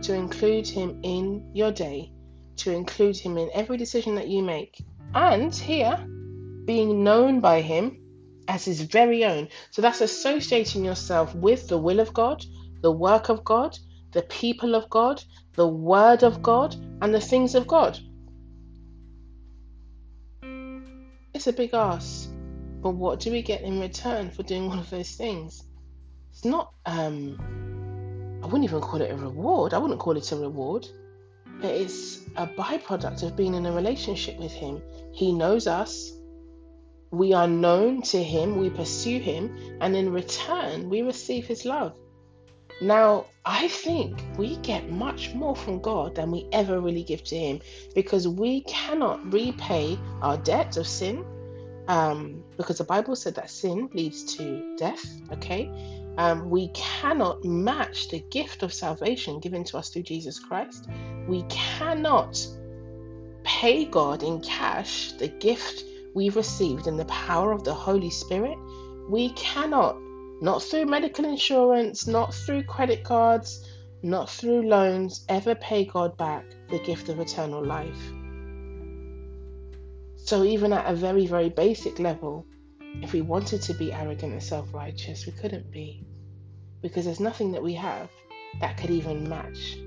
to 0.01 0.13
include 0.13 0.67
Him 0.67 0.99
in 1.03 1.51
your 1.53 1.71
day, 1.71 2.11
to 2.57 2.71
include 2.71 3.17
Him 3.17 3.37
in 3.37 3.49
every 3.53 3.77
decision 3.77 4.15
that 4.15 4.27
you 4.27 4.43
make. 4.43 4.83
And 5.13 5.53
here, 5.53 5.97
being 6.65 7.03
known 7.03 7.39
by 7.39 7.61
Him 7.61 7.97
as 8.47 8.65
His 8.65 8.81
very 8.81 9.25
own. 9.25 9.47
So 9.71 9.81
that's 9.81 10.01
associating 10.01 10.83
yourself 10.85 11.33
with 11.35 11.67
the 11.67 11.77
will 11.77 11.99
of 11.99 12.13
God, 12.13 12.43
the 12.81 12.91
work 12.91 13.29
of 13.29 13.43
God, 13.43 13.77
the 14.11 14.23
people 14.23 14.75
of 14.75 14.89
God, 14.89 15.23
the 15.53 15.67
Word 15.67 16.23
of 16.23 16.41
God, 16.41 16.75
and 17.01 17.13
the 17.13 17.21
things 17.21 17.55
of 17.55 17.67
God. 17.67 17.99
It's 21.33 21.47
a 21.47 21.53
big 21.53 21.73
ask, 21.73 22.29
but 22.81 22.91
what 22.91 23.19
do 23.19 23.31
we 23.31 23.41
get 23.41 23.61
in 23.61 23.79
return 23.79 24.31
for 24.31 24.43
doing 24.43 24.69
all 24.69 24.79
of 24.79 24.89
those 24.89 25.11
things? 25.11 25.63
It's 26.31 26.43
not, 26.43 26.73
um, 26.85 27.37
I 28.41 28.45
wouldn't 28.45 28.63
even 28.63 28.81
call 28.81 29.01
it 29.01 29.11
a 29.11 29.15
reward. 29.15 29.73
I 29.73 29.77
wouldn't 29.77 29.99
call 29.99 30.15
it 30.17 30.31
a 30.31 30.35
reward. 30.35 30.87
But 31.61 31.71
it's 31.71 32.25
a 32.37 32.47
byproduct 32.47 33.23
of 33.23 33.35
being 33.35 33.53
in 33.53 33.65
a 33.65 33.71
relationship 33.71 34.37
with 34.39 34.51
Him. 34.51 34.81
He 35.11 35.33
knows 35.33 35.67
us, 35.67 36.13
we 37.11 37.33
are 37.33 37.47
known 37.47 38.01
to 38.03 38.23
Him, 38.23 38.57
we 38.57 38.69
pursue 38.69 39.19
Him, 39.19 39.55
and 39.81 39.95
in 39.95 40.13
return, 40.13 40.89
we 40.89 41.01
receive 41.01 41.47
His 41.47 41.65
love. 41.65 41.95
Now, 42.81 43.25
I 43.43 43.67
think 43.67 44.23
we 44.37 44.55
get 44.57 44.89
much 44.89 45.33
more 45.33 45.55
from 45.55 45.81
God 45.81 46.15
than 46.15 46.31
we 46.31 46.47
ever 46.53 46.79
really 46.79 47.03
give 47.03 47.23
to 47.25 47.35
Him 47.35 47.59
because 47.93 48.27
we 48.27 48.61
cannot 48.61 49.33
repay 49.33 49.99
our 50.21 50.37
debt 50.37 50.77
of 50.77 50.87
sin. 50.87 51.25
Um, 51.89 52.43
because 52.55 52.77
the 52.77 52.83
Bible 52.83 53.15
said 53.15 53.35
that 53.35 53.49
sin 53.49 53.89
leads 53.93 54.35
to 54.35 54.75
death, 54.77 55.03
okay? 55.31 55.69
Um, 56.19 56.49
we 56.49 56.67
cannot 56.73 57.45
match 57.45 58.09
the 58.09 58.19
gift 58.19 58.61
of 58.61 58.73
salvation 58.73 59.39
given 59.39 59.63
to 59.63 59.77
us 59.77 59.87
through 59.87 60.03
Jesus 60.03 60.37
Christ. 60.37 60.89
We 61.29 61.43
cannot 61.43 62.45
pay 63.45 63.85
God 63.85 64.21
in 64.21 64.41
cash 64.41 65.13
the 65.13 65.29
gift 65.29 65.85
we've 66.13 66.35
received 66.35 66.87
in 66.87 66.97
the 66.97 67.05
power 67.05 67.53
of 67.53 67.63
the 67.63 67.73
Holy 67.73 68.09
Spirit. 68.09 68.57
We 69.09 69.29
cannot 69.29 69.95
not 70.41 70.61
through 70.61 70.87
medical 70.87 71.23
insurance, 71.23 72.05
not 72.05 72.33
through 72.33 72.63
credit 72.63 73.05
cards, 73.05 73.65
not 74.03 74.29
through 74.29 74.67
loans, 74.67 75.25
ever 75.29 75.55
pay 75.55 75.85
God 75.85 76.17
back 76.17 76.43
the 76.69 76.79
gift 76.79 77.07
of 77.07 77.21
eternal 77.21 77.63
life. 77.65 78.11
So, 80.17 80.43
even 80.43 80.73
at 80.73 80.85
a 80.85 80.95
very, 80.97 81.27
very 81.27 81.47
basic 81.47 81.97
level, 81.97 82.45
if 83.01 83.13
we 83.13 83.21
wanted 83.21 83.61
to 83.61 83.73
be 83.73 83.93
arrogant 83.93 84.33
and 84.33 84.43
self 84.43 84.73
righteous, 84.73 85.25
we 85.25 85.31
couldn't 85.31 85.71
be. 85.71 86.03
Because 86.81 87.05
there's 87.05 87.19
nothing 87.19 87.51
that 87.53 87.63
we 87.63 87.73
have 87.73 88.09
that 88.59 88.77
could 88.77 88.89
even 88.89 89.29
match 89.29 89.77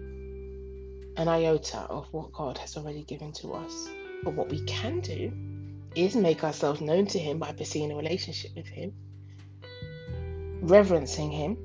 an 1.16 1.28
iota 1.28 1.78
of 1.78 2.06
what 2.12 2.32
God 2.32 2.58
has 2.58 2.76
already 2.76 3.02
given 3.02 3.32
to 3.34 3.52
us. 3.52 3.88
But 4.22 4.34
what 4.34 4.50
we 4.50 4.64
can 4.64 5.00
do 5.00 5.32
is 5.94 6.16
make 6.16 6.44
ourselves 6.44 6.80
known 6.80 7.06
to 7.06 7.18
Him 7.18 7.38
by 7.38 7.52
pursuing 7.52 7.92
a 7.92 7.96
relationship 7.96 8.52
with 8.56 8.66
Him 8.66 8.94
reverencing 10.62 11.32
Him, 11.32 11.58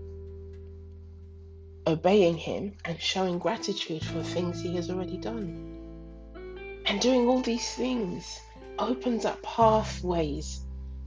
obeying 1.86 2.36
Him, 2.36 2.74
and 2.84 3.00
showing 3.00 3.38
gratitude 3.38 4.04
for 4.04 4.24
things 4.24 4.60
He 4.60 4.76
has 4.76 4.90
already 4.90 5.18
done. 5.18 6.84
And 6.86 7.00
doing 7.00 7.28
all 7.28 7.42
these 7.42 7.70
things 7.76 8.42
opens 8.80 9.24
up 9.24 9.42
pathways 9.44 10.62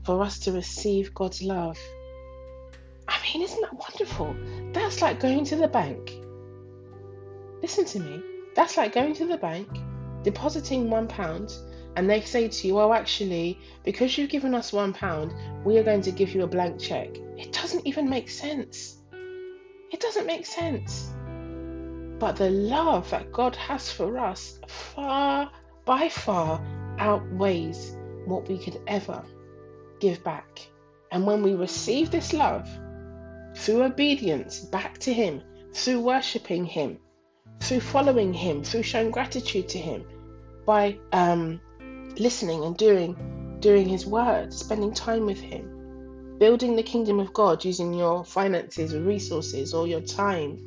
for 0.05 0.23
us 0.23 0.39
to 0.39 0.53
receive 0.53 1.13
God's 1.13 1.43
love. 1.43 1.77
I 3.07 3.17
mean, 3.23 3.43
isn't 3.43 3.61
that 3.61 3.73
wonderful? 3.73 4.35
That's 4.73 5.01
like 5.01 5.19
going 5.19 5.45
to 5.45 5.55
the 5.55 5.67
bank. 5.67 6.13
Listen 7.61 7.85
to 7.85 7.99
me. 7.99 8.23
That's 8.55 8.77
like 8.77 8.93
going 8.93 9.13
to 9.15 9.25
the 9.25 9.37
bank, 9.37 9.69
depositing 10.23 10.89
one 10.89 11.07
pound, 11.07 11.53
and 11.95 12.09
they 12.09 12.21
say 12.21 12.47
to 12.47 12.67
you, 12.67 12.79
"Oh, 12.79 12.93
actually, 12.93 13.59
because 13.83 14.17
you've 14.17 14.29
given 14.29 14.55
us 14.55 14.73
one 14.73 14.93
pound, 14.93 15.33
we 15.65 15.77
are 15.77 15.83
going 15.83 16.01
to 16.01 16.11
give 16.11 16.33
you 16.33 16.43
a 16.43 16.47
blank 16.47 16.79
check." 16.79 17.17
It 17.37 17.51
doesn't 17.53 17.85
even 17.85 18.09
make 18.09 18.29
sense. 18.29 18.97
It 19.91 19.99
doesn't 19.99 20.25
make 20.25 20.45
sense. 20.45 21.11
But 22.19 22.35
the 22.35 22.49
love 22.49 23.09
that 23.09 23.31
God 23.31 23.55
has 23.55 23.91
for 23.91 24.17
us 24.19 24.59
far, 24.67 25.51
by 25.85 26.07
far, 26.09 26.61
outweighs 26.99 27.97
what 28.25 28.47
we 28.47 28.57
could 28.57 28.79
ever 28.87 29.23
give 29.99 30.23
back. 30.23 30.67
And 31.11 31.25
when 31.25 31.41
we 31.41 31.55
receive 31.55 32.11
this 32.11 32.31
love 32.31 32.69
through 33.55 33.83
obedience 33.83 34.59
back 34.59 34.97
to 34.99 35.13
Him, 35.13 35.41
through 35.73 36.01
worshipping 36.01 36.65
Him, 36.65 36.99
through 37.59 37.81
following 37.81 38.33
Him, 38.33 38.63
through 38.63 38.83
showing 38.83 39.11
gratitude 39.11 39.69
to 39.69 39.77
Him, 39.77 40.05
by 40.65 40.97
um, 41.11 41.59
listening 42.17 42.63
and 42.63 42.77
doing 42.77 43.15
doing 43.61 43.87
his 43.87 44.05
word, 44.05 44.53
spending 44.53 44.93
time 44.93 45.25
with 45.25 45.39
him, 45.39 46.37
building 46.39 46.75
the 46.75 46.83
kingdom 46.83 47.19
of 47.19 47.31
God 47.31 47.63
using 47.63 47.93
your 47.93 48.25
finances 48.25 48.93
or 48.93 49.01
resources 49.01 49.73
or 49.73 49.87
your 49.87 50.01
time. 50.01 50.59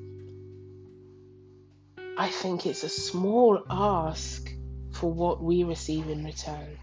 I 2.16 2.28
think 2.28 2.66
it's 2.66 2.84
a 2.84 2.88
small 2.88 3.64
ask 3.68 4.48
for 4.92 5.12
what 5.12 5.42
we 5.42 5.64
receive 5.64 6.08
in 6.08 6.24
return. 6.24 6.78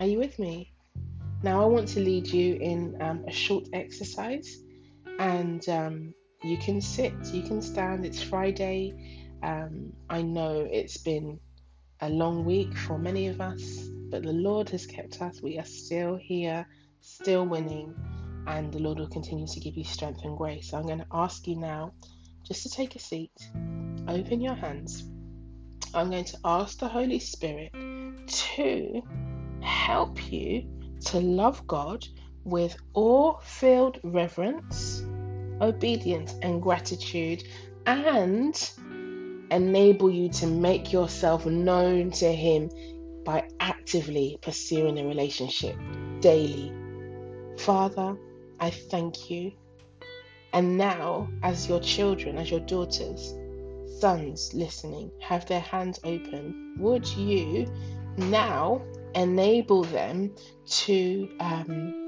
Are 0.00 0.06
you 0.06 0.18
with 0.18 0.38
me? 0.38 0.72
Now, 1.42 1.62
I 1.62 1.66
want 1.66 1.88
to 1.88 2.00
lead 2.00 2.26
you 2.26 2.56
in 2.56 3.00
um, 3.00 3.24
a 3.28 3.32
short 3.32 3.68
exercise, 3.72 4.58
and 5.20 5.68
um, 5.68 6.14
you 6.42 6.56
can 6.56 6.80
sit, 6.80 7.12
you 7.26 7.42
can 7.42 7.60
stand. 7.60 8.06
It's 8.06 8.22
Friday. 8.22 8.94
Um, 9.42 9.92
I 10.08 10.22
know 10.22 10.66
it's 10.72 10.96
been 10.96 11.38
a 12.00 12.08
long 12.08 12.46
week 12.46 12.74
for 12.74 12.98
many 12.98 13.28
of 13.28 13.38
us, 13.38 13.86
but 14.10 14.22
the 14.22 14.32
Lord 14.32 14.70
has 14.70 14.86
kept 14.86 15.20
us. 15.20 15.42
We 15.42 15.58
are 15.58 15.64
still 15.66 16.16
here, 16.16 16.66
still 17.02 17.46
winning, 17.46 17.94
and 18.46 18.72
the 18.72 18.78
Lord 18.78 18.98
will 18.98 19.10
continue 19.10 19.46
to 19.46 19.60
give 19.60 19.76
you 19.76 19.84
strength 19.84 20.24
and 20.24 20.38
grace. 20.38 20.70
So 20.70 20.78
I'm 20.78 20.86
going 20.86 21.00
to 21.00 21.06
ask 21.12 21.46
you 21.46 21.56
now 21.56 21.92
just 22.42 22.62
to 22.62 22.70
take 22.70 22.96
a 22.96 22.98
seat, 22.98 23.30
open 24.08 24.40
your 24.40 24.54
hands. 24.54 25.04
I'm 25.92 26.08
going 26.10 26.24
to 26.24 26.38
ask 26.46 26.78
the 26.78 26.88
Holy 26.88 27.18
Spirit 27.18 27.72
to 28.26 29.02
help 29.60 30.32
you 30.32 30.66
to 31.06 31.20
love 31.20 31.66
God 31.66 32.06
with 32.44 32.76
awe 32.94 33.38
filled 33.42 34.00
reverence, 34.02 35.02
obedience, 35.60 36.34
and 36.42 36.62
gratitude, 36.62 37.44
and 37.86 38.70
enable 39.50 40.10
you 40.10 40.28
to 40.28 40.46
make 40.46 40.92
yourself 40.92 41.46
known 41.46 42.10
to 42.12 42.32
Him 42.32 42.70
by 43.24 43.48
actively 43.60 44.38
pursuing 44.40 44.98
a 44.98 45.06
relationship 45.06 45.76
daily. 46.20 46.72
Father, 47.58 48.16
I 48.58 48.70
thank 48.70 49.30
you. 49.30 49.52
And 50.52 50.76
now, 50.76 51.28
as 51.42 51.68
your 51.68 51.80
children, 51.80 52.38
as 52.38 52.50
your 52.50 52.60
daughters, 52.60 53.34
sons 54.00 54.52
listening, 54.54 55.10
have 55.20 55.46
their 55.46 55.60
hands 55.60 56.00
open, 56.04 56.74
would 56.78 57.06
you 57.08 57.66
now 58.16 58.82
enable 59.14 59.84
them 59.84 60.34
to 60.66 61.28
um, 61.40 61.99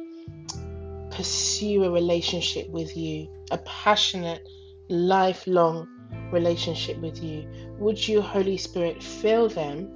pursue 1.13 1.85
a 1.85 1.91
relationship 1.91 2.69
with 2.71 2.97
you, 2.97 3.29
a 3.51 3.59
passionate, 3.59 4.47
lifelong 4.89 5.89
relationship 6.33 6.99
with 6.99 7.23
you. 7.23 7.49
Would 7.79 8.07
you, 8.07 8.21
Holy 8.21 8.57
Spirit, 8.57 9.03
fill 9.03 9.49
them, 9.49 9.91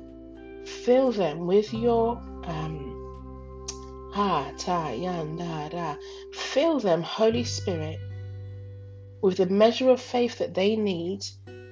fill 0.65 1.13
them 1.13 1.47
with 1.47 1.73
your 1.73 2.17
um 2.45 2.93
ha 4.13 4.51
ta 4.57 4.91
yan 4.91 5.37
da 5.37 5.69
da. 5.69 5.97
Fill 6.33 6.81
them, 6.81 7.03
Holy 7.03 7.45
Spirit, 7.45 7.99
with 9.21 9.37
the 9.37 9.47
measure 9.47 9.91
of 9.91 10.01
faith 10.01 10.39
that 10.39 10.55
they 10.55 10.77
need 10.77 11.21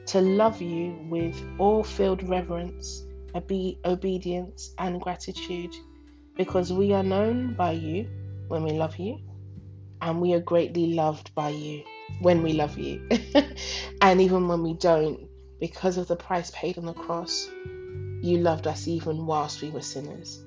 to 0.06 0.20
love 0.20 0.60
you 0.60 0.98
with 1.08 1.42
all-filled 1.58 2.28
reverence, 2.28 3.06
obe- 3.34 3.78
obedience, 3.86 4.74
and 4.78 5.00
gratitude, 5.00 5.74
because 6.36 6.70
we 6.72 6.92
are 6.92 7.02
known 7.02 7.54
by 7.54 7.72
you 7.72 8.06
when 8.48 8.62
we 8.62 8.72
love 8.72 8.98
you, 8.98 9.18
and 10.04 10.20
we 10.20 10.34
are 10.34 10.40
greatly 10.40 10.92
loved 10.92 11.34
by 11.34 11.48
you 11.48 11.82
when 12.20 12.42
we 12.42 12.52
love 12.52 12.78
you. 12.78 13.08
and 14.02 14.20
even 14.20 14.46
when 14.46 14.62
we 14.62 14.74
don't, 14.74 15.28
because 15.58 15.96
of 15.96 16.06
the 16.08 16.14
price 16.14 16.50
paid 16.50 16.76
on 16.76 16.84
the 16.84 16.92
cross, 16.92 17.48
you 18.20 18.36
loved 18.38 18.66
us 18.66 18.86
even 18.86 19.24
whilst 19.24 19.62
we 19.62 19.70
were 19.70 19.80
sinners. 19.80 20.44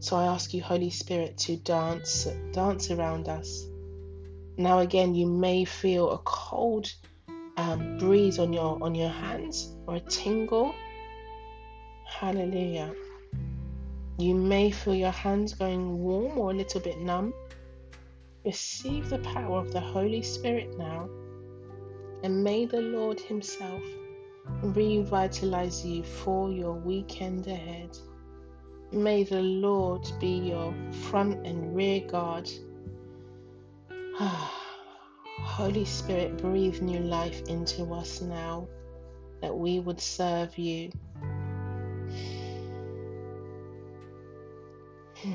So 0.00 0.16
I 0.16 0.26
ask 0.26 0.52
you, 0.52 0.62
Holy 0.62 0.90
Spirit, 0.90 1.38
to 1.38 1.56
dance, 1.56 2.28
dance 2.52 2.90
around 2.90 3.28
us. 3.28 3.66
Now 4.58 4.80
again, 4.80 5.14
you 5.14 5.26
may 5.26 5.64
feel 5.64 6.10
a 6.10 6.18
cold 6.18 6.92
um, 7.56 7.96
breeze 7.98 8.38
on 8.38 8.52
your 8.52 8.82
on 8.82 8.94
your 8.94 9.08
hands 9.08 9.74
or 9.86 9.96
a 9.96 10.00
tingle. 10.00 10.74
Hallelujah. 12.04 12.94
You 14.18 14.34
may 14.34 14.70
feel 14.70 14.94
your 14.94 15.10
hands 15.10 15.54
going 15.54 15.98
warm 15.98 16.38
or 16.38 16.50
a 16.50 16.54
little 16.54 16.80
bit 16.80 17.00
numb. 17.00 17.32
Receive 18.48 19.10
the 19.10 19.18
power 19.18 19.58
of 19.58 19.72
the 19.74 19.80
Holy 19.80 20.22
Spirit 20.22 20.78
now, 20.78 21.06
and 22.22 22.42
may 22.42 22.64
the 22.64 22.80
Lord 22.80 23.20
Himself 23.20 23.82
revitalize 24.62 25.84
you 25.84 26.02
for 26.02 26.50
your 26.50 26.72
weekend 26.72 27.46
ahead. 27.46 27.94
May 28.90 29.24
the 29.24 29.42
Lord 29.42 30.10
be 30.18 30.38
your 30.38 30.72
front 31.10 31.46
and 31.46 31.76
rear 31.76 32.00
guard. 32.00 32.50
Holy 34.18 35.84
Spirit, 35.84 36.38
breathe 36.38 36.80
new 36.80 37.00
life 37.00 37.42
into 37.50 37.92
us 37.92 38.22
now 38.22 38.66
that 39.42 39.54
we 39.54 39.78
would 39.78 40.00
serve 40.00 40.56
you. 40.56 40.90
Hmm. 45.16 45.34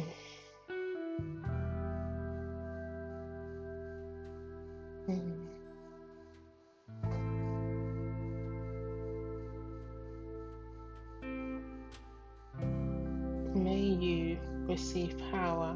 Power 15.31 15.75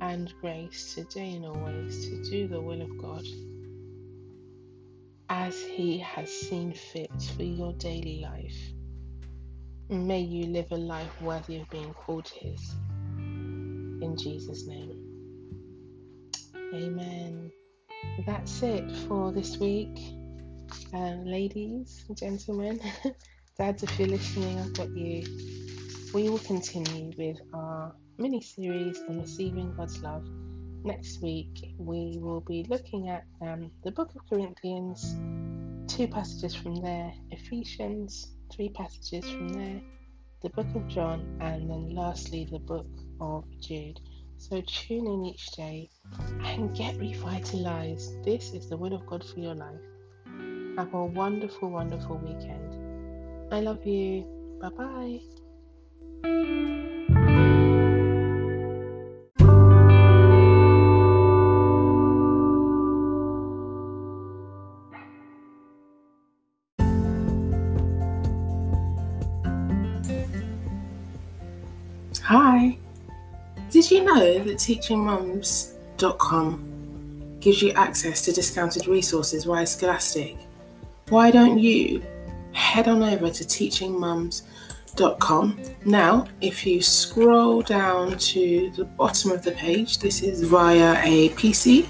and 0.00 0.32
grace 0.40 0.94
today 0.94 1.34
and 1.34 1.46
always 1.46 2.08
to 2.08 2.22
do 2.30 2.48
the 2.48 2.60
will 2.60 2.82
of 2.82 2.98
God 2.98 3.24
as 5.28 5.60
He 5.62 5.98
has 5.98 6.30
seen 6.30 6.72
fit 6.72 7.10
for 7.36 7.42
your 7.42 7.72
daily 7.74 8.20
life. 8.20 8.56
May 9.90 10.20
you 10.20 10.46
live 10.46 10.70
a 10.70 10.76
life 10.76 11.20
worthy 11.22 11.56
of 11.60 11.70
being 11.70 11.94
called 11.94 12.28
His. 12.28 12.74
In 13.16 14.16
Jesus' 14.16 14.66
name. 14.66 15.04
Amen. 16.74 17.50
That's 18.26 18.62
it 18.62 18.90
for 19.08 19.32
this 19.32 19.58
week. 19.58 19.98
Um, 20.92 21.24
ladies, 21.24 22.04
and 22.08 22.16
gentlemen, 22.16 22.80
dads, 23.58 23.82
if 23.82 23.98
you're 23.98 24.08
listening, 24.08 24.58
I've 24.58 24.72
got 24.74 24.90
you. 24.90 25.24
We 26.14 26.28
will 26.28 26.38
continue 26.38 27.12
with 27.16 27.38
our 27.52 27.94
mini 28.18 28.40
series 28.40 29.00
on 29.08 29.20
receiving 29.20 29.72
God's 29.76 30.02
love. 30.02 30.24
Next 30.84 31.22
week, 31.22 31.74
we 31.78 32.18
will 32.20 32.40
be 32.40 32.66
looking 32.68 33.08
at 33.08 33.24
um, 33.40 33.70
the 33.84 33.92
book 33.92 34.10
of 34.14 34.28
Corinthians, 34.28 35.16
two 35.86 36.08
passages 36.08 36.54
from 36.54 36.76
there, 36.76 37.12
Ephesians, 37.30 38.32
three 38.52 38.70
passages 38.70 39.28
from 39.30 39.48
there, 39.48 39.80
the 40.42 40.50
book 40.50 40.66
of 40.74 40.86
John, 40.88 41.38
and 41.40 41.70
then 41.70 41.94
lastly, 41.94 42.48
the 42.50 42.58
book 42.58 42.88
of 43.20 43.44
Jude. 43.60 44.00
So 44.36 44.62
tune 44.66 45.06
in 45.06 45.24
each 45.24 45.46
day 45.52 45.90
and 46.44 46.74
get 46.76 46.96
revitalized. 46.98 48.24
This 48.24 48.52
is 48.52 48.68
the 48.68 48.76
will 48.76 48.94
of 48.94 49.06
God 49.06 49.24
for 49.24 49.40
your 49.40 49.54
life. 49.54 49.80
Have 50.76 50.94
a 50.94 51.04
wonderful, 51.04 51.70
wonderful 51.70 52.18
weekend. 52.18 53.52
I 53.52 53.60
love 53.60 53.84
you. 53.84 54.24
Bye 54.60 55.20
bye. 56.22 56.97
Did 73.88 74.00
you 74.00 74.04
know 74.04 74.38
that 74.40 74.58
teachingmums.com 74.58 77.38
gives 77.40 77.62
you 77.62 77.70
access 77.70 78.20
to 78.20 78.32
discounted 78.32 78.86
resources 78.86 79.44
via 79.44 79.64
Scholastic? 79.64 80.36
Why 81.08 81.30
don't 81.30 81.58
you 81.58 82.02
head 82.52 82.86
on 82.86 83.02
over 83.02 83.30
to 83.30 83.44
teachingmums.com? 83.44 85.62
Now, 85.86 86.26
if 86.42 86.66
you 86.66 86.82
scroll 86.82 87.62
down 87.62 88.18
to 88.18 88.70
the 88.76 88.84
bottom 88.84 89.30
of 89.30 89.42
the 89.42 89.52
page, 89.52 90.00
this 90.00 90.22
is 90.22 90.42
via 90.42 91.00
a 91.02 91.30
PC. 91.30 91.86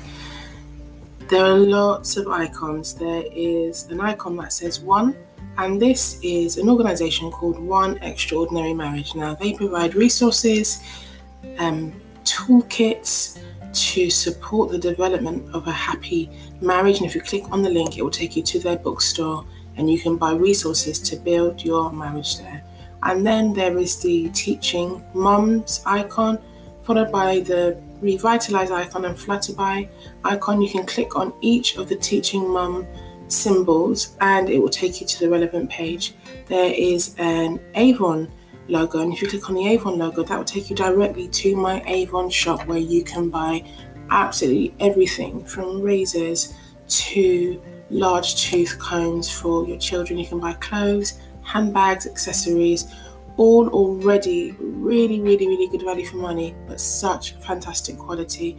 There 1.29 1.45
are 1.45 1.59
lots 1.59 2.17
of 2.17 2.29
icons. 2.29 2.95
There 2.95 3.25
is 3.33 3.89
an 3.91 4.01
icon 4.01 4.37
that 4.37 4.53
says 4.53 4.79
one 4.79 5.17
and 5.59 5.83
this 5.83 6.21
is 6.23 6.57
an 6.59 6.69
organization 6.69 7.33
called 7.33 7.59
One 7.59 7.99
Extraordinary 7.99 8.73
Marriage. 8.73 9.17
Now, 9.17 9.35
they 9.35 9.55
provide 9.55 9.97
resources, 9.97 10.81
um, 11.59 11.93
toolkits 12.25 13.39
to 13.73 14.11
support 14.11 14.71
the 14.71 14.79
development 14.79 15.55
of 15.55 15.67
a 15.67 15.73
happy 15.73 16.31
marriage. 16.61 16.99
And 16.99 17.07
if 17.07 17.15
you 17.15 17.21
click 17.21 17.45
on 17.51 17.63
the 17.63 17.71
link, 17.71 17.99
it 17.99 18.03
will 18.03 18.11
take 18.11 18.37
you 18.37 18.43
to 18.45 18.59
their 18.59 18.77
bookstore 18.77 19.45
and 19.77 19.91
you 19.91 19.99
can 19.99 20.17
buy 20.17 20.33
resources 20.33 20.99
to 21.01 21.17
build 21.17 21.65
your 21.65 21.93
marriage 21.93 22.39
there. 22.39 22.63
And 23.03 23.27
then 23.27 23.53
there 23.53 23.79
is 23.79 24.01
the 24.03 24.29
Teaching 24.31 25.03
Mums 25.15 25.83
icon, 25.87 26.39
followed 26.83 27.13
by 27.13 27.41
the 27.41 27.81
Revitalize 28.01 28.71
icon 28.71 29.05
and 29.05 29.17
Flutterby 29.17 29.89
icon. 30.25 30.63
You 30.63 30.69
can 30.69 30.87
click 30.87 31.17
on 31.17 31.33
each 31.41 31.77
of 31.77 31.89
the 31.89 31.97
Teaching 31.97 32.49
Mum 32.49 32.87
symbols 33.29 34.17
and 34.21 34.49
it 34.49 34.59
will 34.59 34.69
take 34.69 35.01
you 35.01 35.07
to 35.07 35.21
the 35.21 35.29
relevant 35.29 35.71
page. 35.71 36.15
There 36.47 36.73
is 36.73 37.15
an 37.19 37.61
Avon 37.75 38.31
logo, 38.69 39.01
and 39.01 39.13
if 39.13 39.23
you 39.23 39.29
click 39.29 39.49
on 39.49 39.55
the 39.57 39.67
Avon 39.69 39.99
logo, 39.99 40.23
that 40.23 40.37
will 40.37 40.45
take 40.45 40.71
you 40.71 40.77
directly 40.77 41.29
to 41.29 41.57
my 41.57 41.83
Avon 41.87 42.31
shop 42.31 42.67
where 42.67 42.79
you 42.79 43.03
can 43.03 43.31
buy 43.31 43.65
absolutely 44.11 44.75
everything 44.81 45.45
from 45.45 45.83
razors 45.83 46.55
to 46.89 47.63
large 47.91 48.37
tooth 48.37 48.79
combs 48.79 49.31
for 49.31 49.67
your 49.67 49.79
children. 49.79 50.19
You 50.19 50.27
can 50.27 50.41
buy 50.41 50.55
clothes, 50.55 51.19
handbags, 51.43 52.07
accessories, 52.07 52.87
all 53.37 53.69
already 53.69 54.53
really, 54.59 55.21
really, 55.21 55.47
really 55.47 55.69
good 55.69 55.83
value 55.83 56.05
for 56.05 56.17
money, 56.17 56.55
but 56.67 56.81
such 56.81 57.33
fantastic 57.35 57.97
quality. 57.97 58.59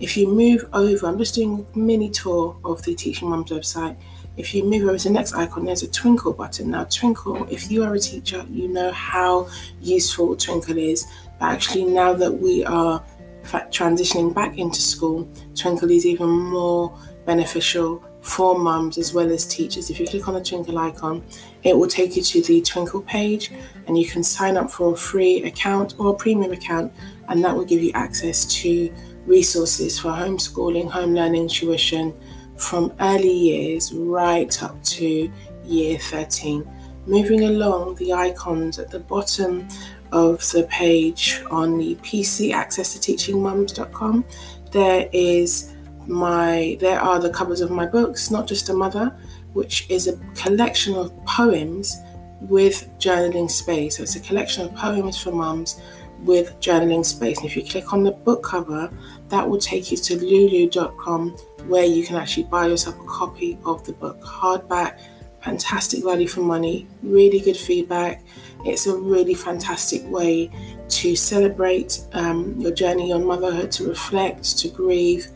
If 0.00 0.16
you 0.16 0.28
move 0.28 0.68
over, 0.72 1.06
I'm 1.06 1.18
just 1.18 1.34
doing 1.34 1.66
a 1.74 1.78
mini 1.78 2.10
tour 2.10 2.56
of 2.64 2.82
the 2.82 2.94
Teaching 2.94 3.30
Mums 3.30 3.50
website. 3.50 3.96
If 4.38 4.54
you 4.54 4.62
move 4.64 4.88
over 4.88 4.96
to 4.96 5.08
the 5.08 5.14
next 5.14 5.34
icon, 5.34 5.64
there's 5.64 5.82
a 5.82 5.88
Twinkl 5.88 6.36
button. 6.36 6.70
Now, 6.70 6.84
Twinkl, 6.84 7.50
if 7.50 7.70
you 7.72 7.82
are 7.82 7.92
a 7.92 7.98
teacher, 7.98 8.46
you 8.48 8.68
know 8.68 8.92
how 8.92 9.48
useful 9.82 10.36
Twinkl 10.36 10.80
is. 10.80 11.06
But 11.40 11.46
actually, 11.46 11.84
now 11.84 12.14
that 12.14 12.32
we 12.32 12.64
are 12.64 13.04
transitioning 13.44 14.32
back 14.32 14.56
into 14.56 14.80
school, 14.80 15.28
Twinkl 15.54 15.90
is 15.94 16.06
even 16.06 16.28
more 16.28 16.96
beneficial 17.26 18.04
for 18.20 18.58
mums 18.58 18.96
as 18.96 19.12
well 19.12 19.30
as 19.32 19.44
teachers. 19.44 19.90
If 19.90 19.98
you 19.98 20.06
click 20.06 20.28
on 20.28 20.34
the 20.34 20.40
Twinkl 20.40 20.78
icon, 20.78 21.24
it 21.64 21.76
will 21.76 21.88
take 21.88 22.14
you 22.14 22.22
to 22.22 22.42
the 22.42 22.62
Twinkl 22.62 23.04
page 23.06 23.50
and 23.88 23.98
you 23.98 24.06
can 24.06 24.22
sign 24.22 24.56
up 24.56 24.70
for 24.70 24.92
a 24.92 24.96
free 24.96 25.42
account 25.42 25.94
or 25.98 26.10
a 26.10 26.14
premium 26.14 26.52
account, 26.52 26.92
and 27.28 27.42
that 27.42 27.56
will 27.56 27.64
give 27.64 27.82
you 27.82 27.90
access 27.94 28.44
to 28.60 28.92
resources 29.26 29.98
for 29.98 30.10
homeschooling, 30.10 30.90
home 30.90 31.14
learning, 31.14 31.48
tuition 31.48 32.14
from 32.58 32.92
early 33.00 33.32
years 33.32 33.92
right 33.92 34.62
up 34.62 34.82
to 34.84 35.30
year 35.64 35.98
13. 35.98 36.68
Moving 37.06 37.44
along 37.44 37.94
the 37.96 38.12
icons 38.12 38.78
at 38.78 38.90
the 38.90 39.00
bottom 39.00 39.66
of 40.12 40.38
the 40.52 40.64
page 40.64 41.42
on 41.50 41.78
the 41.78 41.94
PC 41.96 42.52
access 42.52 42.94
to 42.94 43.12
teachingmums.com, 43.12 44.24
there 44.72 45.08
is 45.12 45.74
my 46.06 46.76
there 46.80 47.00
are 47.00 47.18
the 47.18 47.30
covers 47.30 47.60
of 47.60 47.70
my 47.70 47.86
books, 47.86 48.30
not 48.30 48.46
just 48.46 48.68
a 48.68 48.74
mother, 48.74 49.16
which 49.52 49.88
is 49.90 50.08
a 50.08 50.16
collection 50.34 50.94
of 50.94 51.12
poems 51.24 51.96
with 52.40 52.88
journaling 52.98 53.50
space. 53.50 53.96
So 53.96 54.02
it's 54.02 54.16
a 54.16 54.20
collection 54.20 54.64
of 54.64 54.74
poems 54.74 55.20
for 55.20 55.32
mums 55.32 55.80
with 56.20 56.58
journaling 56.60 57.04
space. 57.04 57.38
And 57.38 57.46
if 57.46 57.56
you 57.56 57.64
click 57.64 57.92
on 57.92 58.02
the 58.02 58.12
book 58.12 58.42
cover, 58.42 58.90
that 59.28 59.48
will 59.48 59.58
take 59.58 59.90
you 59.90 59.96
to 59.96 60.16
lulu.com 60.16 61.36
where 61.66 61.84
you 61.84 62.04
can 62.04 62.16
actually 62.16 62.44
buy 62.44 62.66
yourself 62.66 62.98
a 63.00 63.04
copy 63.04 63.58
of 63.64 63.84
the 63.84 63.92
book 63.92 64.20
hardback. 64.22 64.98
Fantastic 65.42 66.02
value 66.02 66.28
for 66.28 66.40
money, 66.40 66.86
really 67.02 67.40
good 67.40 67.56
feedback. 67.56 68.22
It's 68.64 68.86
a 68.86 68.96
really 68.96 69.34
fantastic 69.34 70.02
way 70.10 70.50
to 70.88 71.14
celebrate 71.14 72.00
um, 72.12 72.60
your 72.60 72.72
journey 72.72 73.12
on 73.12 73.24
motherhood, 73.24 73.70
to 73.72 73.88
reflect, 73.88 74.58
to 74.58 74.68
grieve. 74.68 75.28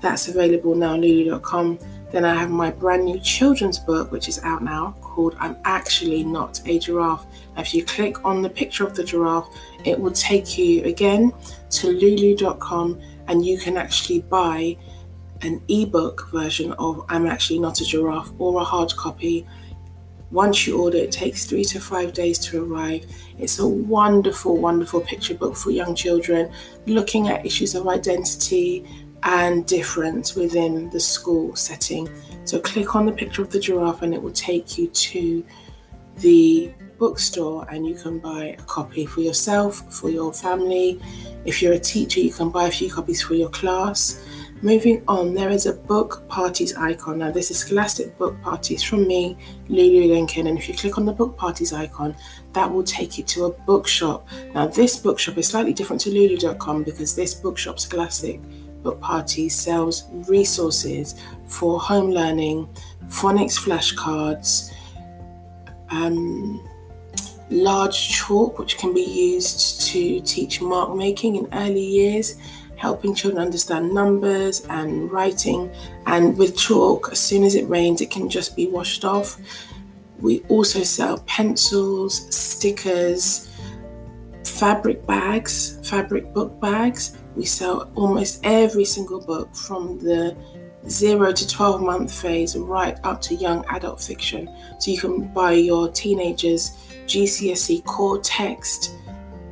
That's 0.00 0.28
available 0.28 0.74
now, 0.74 0.92
on 0.92 1.00
lulu.com. 1.00 1.78
Then 2.10 2.24
I 2.24 2.34
have 2.34 2.50
my 2.50 2.70
brand 2.70 3.04
new 3.04 3.20
children's 3.20 3.78
book, 3.78 4.10
which 4.10 4.28
is 4.28 4.40
out 4.42 4.62
now, 4.62 4.96
called 5.00 5.36
I'm 5.38 5.56
Actually 5.64 6.24
Not 6.24 6.60
a 6.66 6.78
Giraffe. 6.78 7.24
If 7.56 7.72
you 7.74 7.84
click 7.84 8.24
on 8.24 8.42
the 8.42 8.50
picture 8.50 8.84
of 8.84 8.96
the 8.96 9.04
giraffe, 9.04 9.48
it 9.84 9.98
will 9.98 10.12
take 10.12 10.58
you 10.58 10.82
again 10.84 11.32
to 11.70 11.88
lulu.com 11.88 13.00
and 13.28 13.44
you 13.44 13.58
can 13.58 13.76
actually 13.76 14.20
buy 14.22 14.76
an 15.42 15.62
ebook 15.68 16.28
version 16.30 16.72
of 16.72 17.04
I'm 17.08 17.26
Actually 17.26 17.58
Not 17.58 17.80
a 17.80 17.84
Giraffe 17.84 18.30
or 18.38 18.60
a 18.60 18.64
hard 18.64 18.94
copy. 18.96 19.46
Once 20.30 20.66
you 20.66 20.80
order, 20.80 20.98
it 20.98 21.10
takes 21.10 21.44
three 21.44 21.64
to 21.64 21.80
five 21.80 22.12
days 22.12 22.38
to 22.38 22.64
arrive. 22.64 23.04
It's 23.38 23.58
a 23.58 23.66
wonderful, 23.66 24.56
wonderful 24.58 25.00
picture 25.00 25.34
book 25.34 25.56
for 25.56 25.70
young 25.70 25.94
children 25.94 26.52
looking 26.86 27.28
at 27.28 27.44
issues 27.44 27.74
of 27.74 27.88
identity 27.88 28.86
and 29.22 29.66
difference 29.66 30.34
within 30.34 30.88
the 30.90 31.00
school 31.00 31.56
setting. 31.56 32.08
So 32.44 32.60
click 32.60 32.94
on 32.94 33.06
the 33.06 33.12
picture 33.12 33.42
of 33.42 33.50
the 33.50 33.60
giraffe 33.60 34.02
and 34.02 34.14
it 34.14 34.22
will 34.22 34.32
take 34.32 34.78
you 34.78 34.88
to 34.88 35.44
the 36.18 36.70
bookstore 36.98 37.66
and 37.70 37.86
you 37.86 37.94
can 37.94 38.18
buy 38.18 38.56
a 38.58 38.62
copy 38.62 39.06
for 39.06 39.20
yourself, 39.20 39.92
for 39.92 40.10
your 40.10 40.32
family. 40.32 41.00
If 41.44 41.60
you're 41.60 41.72
a 41.72 41.78
teacher, 41.78 42.20
you 42.20 42.32
can 42.32 42.50
buy 42.50 42.68
a 42.68 42.70
few 42.70 42.90
copies 42.90 43.22
for 43.22 43.34
your 43.34 43.48
class. 43.50 44.22
Moving 44.62 45.02
on, 45.08 45.32
there 45.32 45.48
is 45.48 45.64
a 45.64 45.72
book 45.72 46.28
parties 46.28 46.76
icon. 46.76 47.18
Now, 47.18 47.30
this 47.30 47.50
is 47.50 47.60
Scholastic 47.60 48.18
Book 48.18 48.38
Parties 48.42 48.82
from 48.82 49.06
me, 49.06 49.38
Lulu 49.70 50.12
Lincoln. 50.12 50.48
And 50.48 50.58
if 50.58 50.68
you 50.68 50.74
click 50.74 50.98
on 50.98 51.06
the 51.06 51.14
book 51.14 51.34
parties 51.34 51.72
icon, 51.72 52.14
that 52.52 52.70
will 52.70 52.84
take 52.84 53.16
you 53.16 53.24
to 53.24 53.46
a 53.46 53.50
bookshop. 53.50 54.28
Now, 54.54 54.66
this 54.66 54.98
bookshop 54.98 55.38
is 55.38 55.46
slightly 55.46 55.72
different 55.72 56.02
to 56.02 56.10
lulu.com 56.10 56.82
because 56.82 57.16
this 57.16 57.32
bookshop, 57.32 57.80
Scholastic 57.80 58.38
Book 58.82 59.00
Parties, 59.00 59.54
sells 59.54 60.04
resources 60.28 61.14
for 61.46 61.80
home 61.80 62.10
learning, 62.10 62.68
phonics 63.06 63.58
flashcards, 63.58 64.74
um, 65.88 66.68
large 67.48 68.10
chalk, 68.10 68.58
which 68.58 68.76
can 68.76 68.92
be 68.92 69.00
used 69.00 69.80
to 69.86 70.20
teach 70.20 70.60
mark 70.60 70.94
making 70.94 71.36
in 71.36 71.48
early 71.54 71.84
years 71.84 72.36
helping 72.80 73.14
children 73.14 73.42
understand 73.42 73.92
numbers 73.92 74.64
and 74.70 75.12
writing. 75.12 75.70
And 76.06 76.36
with 76.38 76.56
chalk, 76.56 77.10
as 77.12 77.20
soon 77.20 77.44
as 77.44 77.54
it 77.54 77.68
rains, 77.68 78.00
it 78.00 78.10
can 78.10 78.28
just 78.30 78.56
be 78.56 78.66
washed 78.68 79.04
off. 79.04 79.38
We 80.18 80.40
also 80.48 80.82
sell 80.82 81.18
pencils, 81.26 82.34
stickers, 82.34 83.50
fabric 84.44 85.06
bags, 85.06 85.78
fabric 85.86 86.32
book 86.32 86.58
bags. 86.58 87.18
We 87.36 87.44
sell 87.44 87.92
almost 87.96 88.40
every 88.44 88.86
single 88.86 89.20
book 89.20 89.54
from 89.54 89.98
the 89.98 90.34
zero 90.88 91.32
to 91.32 91.46
12 91.46 91.82
month 91.82 92.10
phase 92.10 92.56
right 92.56 92.96
up 93.04 93.20
to 93.22 93.34
young 93.34 93.62
adult 93.68 94.00
fiction. 94.00 94.48
So 94.78 94.90
you 94.90 94.98
can 94.98 95.28
buy 95.34 95.52
your 95.52 95.90
teenagers 95.90 96.70
GCSE 97.04 97.84
core 97.84 98.20
text 98.20 98.94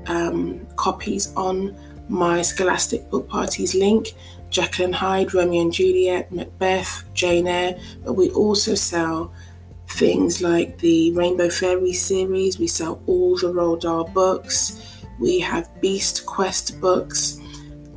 um, 0.07 0.67
copies 0.77 1.35
on 1.35 1.77
my 2.09 2.43
Scholastic 2.43 3.11
Book 3.11 3.29
Parties 3.29 3.75
link, 3.75 4.15
Jekyll 4.51 4.87
and 4.87 4.95
Hyde, 4.95 5.35
Romeo 5.35 5.63
and 5.63 5.73
Juliet, 5.73 6.33
Macbeth, 6.33 7.05
Jane 7.15 7.47
Eyre, 7.47 7.79
but 8.05 8.15
we 8.15 8.31
also 8.31 8.75
sell 8.75 9.33
things 9.89 10.41
like 10.43 10.79
the 10.79 11.13
Rainbow 11.13 11.51
Fairy 11.51 11.93
series, 11.93 12.59
we 12.59 12.67
sell 12.67 13.03
all 13.07 13.37
the 13.37 13.53
Roald 13.53 13.81
Dahl 13.81 14.05
books, 14.05 15.03
we 15.19 15.41
have 15.41 15.69
Beast 15.81 16.25
Quest 16.27 16.81
books, 16.81 17.41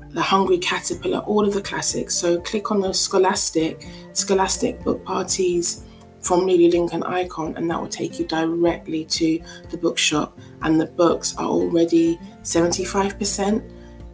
The 0.10 0.22
Hungry 0.22 0.58
Caterpillar, 0.58 1.20
all 1.20 1.48
of 1.48 1.54
the 1.54 1.62
classics. 1.62 2.16
So 2.16 2.40
click 2.42 2.72
on 2.72 2.82
the 2.82 2.94
Scholastic, 2.94 3.88
Scholastic 4.14 4.84
Book 4.84 5.04
Parties 5.06 5.86
from 6.22 6.42
Lulu 6.42 6.70
Lincoln 6.70 7.04
icon, 7.04 7.56
and 7.58 7.70
that 7.70 7.80
will 7.80 7.88
take 7.88 8.20
you 8.20 8.26
directly 8.26 9.06
to 9.06 9.40
the 9.70 9.78
bookshop. 9.78 10.38
And 10.64 10.80
the 10.80 10.88
books 10.88 11.36
are 11.38 11.48
already 11.48 12.18
75% 12.44 13.62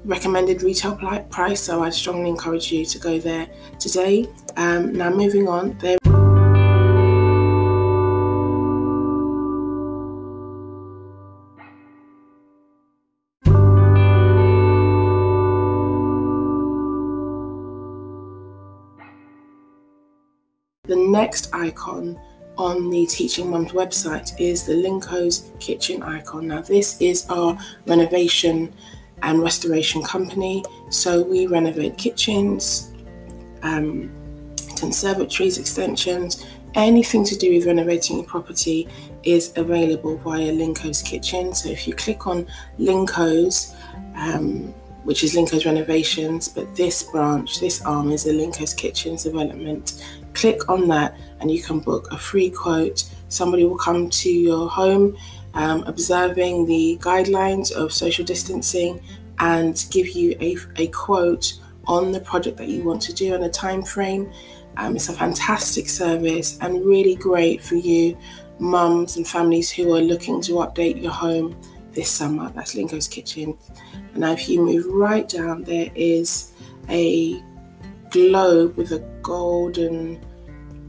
recommended 0.08 0.63
retail 0.63 0.96
price, 1.30 1.62
so 1.62 1.84
I'd 1.84 1.93
strongly 1.93 2.30
encourage 2.30 2.72
you 2.72 2.86
to 2.86 2.98
go 2.98 3.20
there 3.20 3.48
today. 3.78 4.26
Um, 4.56 4.93
now, 4.93 5.10
moving 5.10 5.48
on, 5.48 5.78
there. 5.80 5.98
The 20.86 20.96
next 20.96 21.54
icon 21.54 22.17
on 22.58 22.89
the 22.89 23.06
Teaching 23.06 23.52
Mums 23.52 23.74
website 23.74 24.32
is 24.39 24.63
the 24.63 24.74
Linko's 24.74 25.52
Kitchen 25.60 26.02
icon. 26.02 26.48
Now, 26.48 26.62
this 26.62 27.00
is 27.02 27.30
our 27.30 27.58
renovation 27.86 28.74
and 29.23 29.41
restoration 29.41 30.03
company. 30.03 30.63
So 30.89 31.21
we 31.23 31.47
renovate 31.47 31.97
kitchens, 31.97 32.91
um, 33.63 34.12
conservatories, 34.77 35.58
extensions, 35.58 36.45
anything 36.75 37.23
to 37.25 37.36
do 37.36 37.53
with 37.56 37.65
renovating 37.65 38.17
your 38.17 38.25
property 38.25 38.88
is 39.23 39.51
available 39.58 40.17
via 40.17 40.51
Linko's 40.51 41.01
Kitchen. 41.01 41.53
So 41.53 41.69
if 41.69 41.88
you 41.88 41.93
click 41.93 42.27
on 42.27 42.47
Linko's, 42.80 43.75
um, 44.15 44.73
which 45.03 45.23
is 45.23 45.36
Linko's 45.36 45.65
Renovations, 45.65 46.47
but 46.47 46.75
this 46.75 47.03
branch, 47.03 47.60
this 47.60 47.82
arm 47.82 48.12
is 48.12 48.23
the 48.25 48.32
Linko's 48.32 48.73
Kitchens 48.73 49.23
development. 49.23 50.03
Click 50.34 50.69
on 50.69 50.88
that 50.89 51.17
and 51.39 51.49
you 51.49 51.62
can 51.62 51.80
book 51.80 52.08
a 52.12 52.17
free 52.17 52.49
quote. 52.49 53.03
Somebody 53.30 53.65
will 53.65 53.77
come 53.77 54.10
to 54.10 54.30
your 54.30 54.69
home 54.69 55.17
um, 55.58 55.84
observing 55.88 56.67
the 56.67 57.00
guidelines 57.02 57.72
of 57.72 57.91
social 57.91 58.24
distancing 58.24 59.02
and 59.39 59.86
give 59.89 60.10
you 60.10 60.38
a, 60.39 60.56
a 60.76 60.88
quote 60.89 61.60
on 61.86 62.12
the 62.12 62.20
project 62.20 62.58
that 62.58 62.67
you 62.67 62.84
want 62.84 63.02
to 63.02 63.13
do 63.13 63.34
and 63.34 63.43
a 63.43 63.50
time 63.50 63.82
frame. 63.82 64.32
Um, 64.78 64.96
it's 64.96 65.10
a 65.10 65.13
fantastic 65.13 65.89
service 65.89 66.60
and 66.62 66.86
really 66.86 67.15
great 67.15 67.63
for 67.63 67.74
you, 67.76 68.15
mums 68.60 69.17
and 69.17 69.28
families 69.28 69.72
who 69.72 69.96
are 69.96 70.02
looking 70.02 70.41
to 70.43 70.54
update 70.54 71.02
your 71.02 71.12
home 71.12 71.60
this 71.91 72.12
summer. 72.12 72.52
That's 72.52 72.76
Linko's 72.76 73.08
Kitchen. 73.08 73.58
And 73.93 74.17
now, 74.17 74.34
if 74.34 74.48
you 74.48 74.62
move 74.62 74.86
right 74.86 75.28
down, 75.28 75.63
there 75.63 75.89
is 75.96 76.54
a 76.88 77.41
globe 78.12 78.78
with 78.78 78.91
a 78.91 79.00
golden 79.24 80.24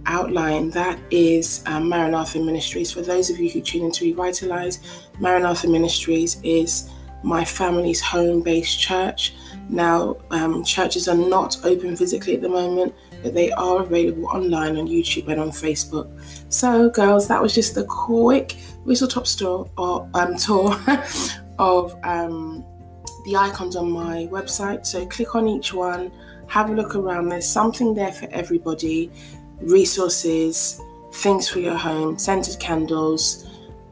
outline, 0.06 0.70
that 0.70 0.98
is 1.10 1.62
um, 1.66 1.88
Maranatha 1.88 2.38
Ministries. 2.38 2.92
For 2.92 3.02
those 3.02 3.30
of 3.30 3.38
you 3.38 3.50
who 3.50 3.60
tune 3.60 3.84
in 3.84 3.92
to 3.92 4.04
Revitalize, 4.04 4.80
Maranatha 5.18 5.68
Ministries 5.68 6.40
is 6.42 6.90
my 7.22 7.44
family's 7.44 8.00
home 8.00 8.42
based 8.42 8.78
church. 8.78 9.34
Now, 9.68 10.16
um, 10.30 10.64
churches 10.64 11.08
are 11.08 11.14
not 11.14 11.64
open 11.64 11.96
physically 11.96 12.34
at 12.34 12.40
the 12.40 12.48
moment, 12.48 12.94
but 13.22 13.34
they 13.34 13.50
are 13.52 13.82
available 13.82 14.26
online 14.26 14.76
on 14.76 14.86
YouTube 14.86 15.28
and 15.28 15.40
on 15.40 15.50
Facebook. 15.50 16.08
So, 16.48 16.88
girls, 16.90 17.28
that 17.28 17.42
was 17.42 17.54
just 17.54 17.76
a 17.76 17.84
quick 17.84 18.52
whistle 18.84 19.08
top 19.08 19.26
store 19.26 19.68
or 19.76 20.08
um, 20.14 20.36
tour 20.36 20.74
of 21.58 21.98
um, 22.04 22.64
the 23.26 23.36
icons 23.36 23.76
on 23.76 23.90
my 23.90 24.28
website. 24.30 24.86
So, 24.86 25.04
click 25.06 25.34
on 25.34 25.48
each 25.48 25.74
one, 25.74 26.10
have 26.46 26.70
a 26.70 26.72
look 26.72 26.94
around. 26.94 27.28
There's 27.28 27.48
something 27.48 27.94
there 27.94 28.12
for 28.12 28.28
everybody 28.30 29.10
resources, 29.60 30.80
things 31.12 31.48
for 31.48 31.60
your 31.60 31.76
home, 31.76 32.18
scented 32.18 32.58
candles, 32.60 33.46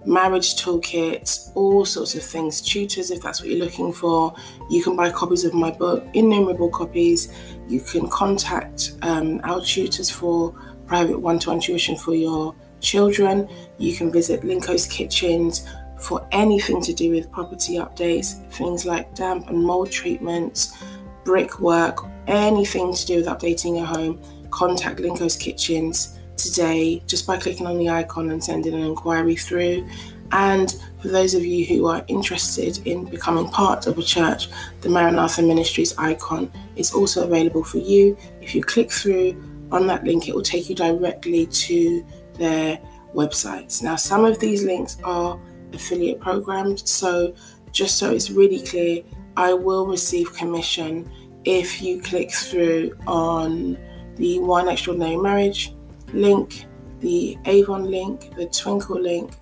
marriage 0.05 0.55
toolkits, 0.55 1.51
all 1.55 1.85
sorts 1.85 2.15
of 2.15 2.23
things, 2.23 2.61
tutors 2.61 3.11
if 3.11 3.21
that's 3.23 3.41
what 3.41 3.51
you're 3.51 3.65
looking 3.65 3.93
for. 3.93 4.35
You 4.71 4.83
can 4.83 4.97
buy 4.97 5.11
copies 5.11 5.45
of 5.45 5.53
my 5.53 5.71
book, 5.71 6.07
innumerable 6.15 6.71
copies. 6.71 7.33
You 7.69 7.81
can 7.81 8.09
contact 8.09 8.93
um, 9.03 9.41
our 9.43 9.61
tutors 9.61 10.11
for 10.11 10.55
private 10.87 11.19
one 11.19 11.39
to 11.41 11.51
one 11.51 11.61
tuition 11.61 11.97
for 11.97 12.15
your 12.15 12.55
children. 12.81 13.49
You 13.79 13.97
can 13.97 14.13
visit 14.13 14.43
Linko's 14.43 14.87
Kitchens 14.87 15.67
for 15.99 16.27
anything 16.31 16.81
to 16.83 16.93
do 16.93 17.11
with 17.11 17.31
property 17.33 17.77
updates, 17.77 18.41
things 18.53 18.85
like 18.85 19.15
damp 19.15 19.49
and 19.49 19.59
mold 19.59 19.91
treatments, 19.91 20.77
brickwork, 21.25 22.05
anything 22.27 22.95
to 22.95 23.07
do 23.07 23.17
with 23.17 23.27
updating 23.27 23.77
your 23.77 23.87
home 23.87 24.21
contact 24.57 25.01
Linko's 25.01 25.37
Kitchens 25.37 26.19
today 26.39 27.03
just 27.07 27.27
by 27.27 27.37
clicking 27.37 27.67
on 27.67 27.79
the 27.79 27.91
icon 27.91 28.31
and 28.31 28.43
sending 28.43 28.75
an 28.75 28.81
inquiry 28.81 29.37
through. 29.37 29.87
And 30.33 30.75
for 31.01 31.09
those 31.09 31.35
of 31.35 31.45
you 31.45 31.65
who 31.67 31.87
are 31.87 32.05
interested 32.09 32.85
in 32.87 33.05
becoming 33.05 33.49
part 33.49 33.87
of 33.87 33.99
a 33.99 34.03
church, 34.03 34.49
the 34.81 34.89
Maranatha 34.89 35.43
Ministries 35.43 35.97
icon 35.99 36.51
is 36.75 36.93
also 36.93 37.25
available 37.25 37.63
for 37.63 37.79
you. 37.79 38.17
If 38.41 38.55
you 38.55 38.63
click 38.63 38.91
through 38.91 39.41
on 39.71 39.87
that 39.89 40.05
link, 40.05 40.27
it 40.27 40.35
will 40.35 40.43
take 40.43 40.69
you 40.69 40.75
directly 40.75 41.47
to 41.47 42.05
their 42.39 42.81
websites. 43.15 43.83
Now, 43.83 43.97
some 43.97 44.25
of 44.25 44.41
these 44.41 44.65
links 44.65 44.97
are 45.05 45.39
affiliate 45.73 46.21
programs, 46.21 46.89
so 46.91 47.35
just 47.73 47.99
so 47.99 48.11
it's 48.11 48.31
really 48.31 48.61
clear, 48.61 49.03
I 49.37 49.53
will 49.53 49.87
receive 49.87 50.33
commission 50.35 51.11
if 51.45 51.83
you 51.83 52.01
click 52.01 52.33
through 52.33 52.97
on 53.07 53.79
the 54.17 54.39
One 54.41 54.69
Extraordinary 54.69 55.17
Marriage 55.17 55.75
link, 56.13 56.67
the 57.01 57.37
Avon 57.45 57.91
link, 57.91 58.35
the 58.37 58.47
Twinkl 58.47 59.01
link, 59.01 59.33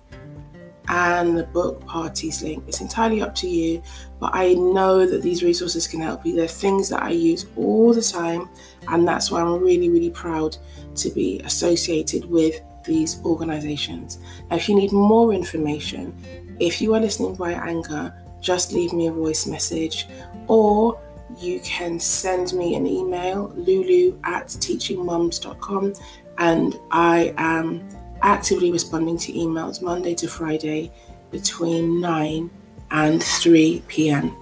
and 0.87 1.37
the 1.37 1.43
book 1.43 1.85
parties 1.85 2.43
link. 2.43 2.63
It's 2.67 2.81
entirely 2.81 3.21
up 3.21 3.33
to 3.35 3.47
you, 3.47 3.81
but 4.19 4.31
I 4.33 4.53
know 4.53 5.05
that 5.05 5.23
these 5.23 5.43
resources 5.43 5.87
can 5.87 6.01
help 6.01 6.25
you. 6.25 6.35
They're 6.35 6.47
things 6.47 6.89
that 6.89 7.01
I 7.01 7.09
use 7.09 7.45
all 7.55 7.93
the 7.93 8.01
time, 8.01 8.49
and 8.87 9.07
that's 9.07 9.31
why 9.31 9.41
I'm 9.41 9.61
really, 9.61 9.89
really 9.89 10.11
proud 10.11 10.57
to 10.95 11.09
be 11.09 11.39
associated 11.39 12.25
with 12.25 12.61
these 12.85 13.19
organizations. 13.25 14.19
Now, 14.49 14.57
if 14.57 14.69
you 14.69 14.75
need 14.75 14.91
more 14.91 15.33
information, 15.33 16.15
if 16.59 16.81
you 16.81 16.93
are 16.93 16.99
listening 16.99 17.35
via 17.35 17.55
Anchor, 17.55 18.13
just 18.41 18.71
leave 18.71 18.93
me 18.93 19.07
a 19.07 19.11
voice 19.11 19.47
message 19.47 20.07
or 20.47 20.99
you 21.39 21.59
can 21.61 21.99
send 21.99 22.53
me 22.53 22.75
an 22.75 22.85
email, 22.85 23.51
lulu 23.55 24.17
at 24.23 24.47
teachingmums.com, 24.47 25.93
and 26.37 26.79
I 26.91 27.33
am 27.37 27.87
actively 28.21 28.71
responding 28.71 29.17
to 29.19 29.33
emails 29.33 29.81
Monday 29.81 30.15
to 30.15 30.27
Friday 30.27 30.91
between 31.31 31.99
9 31.99 32.49
and 32.91 33.23
3 33.23 33.83
p.m. 33.87 34.35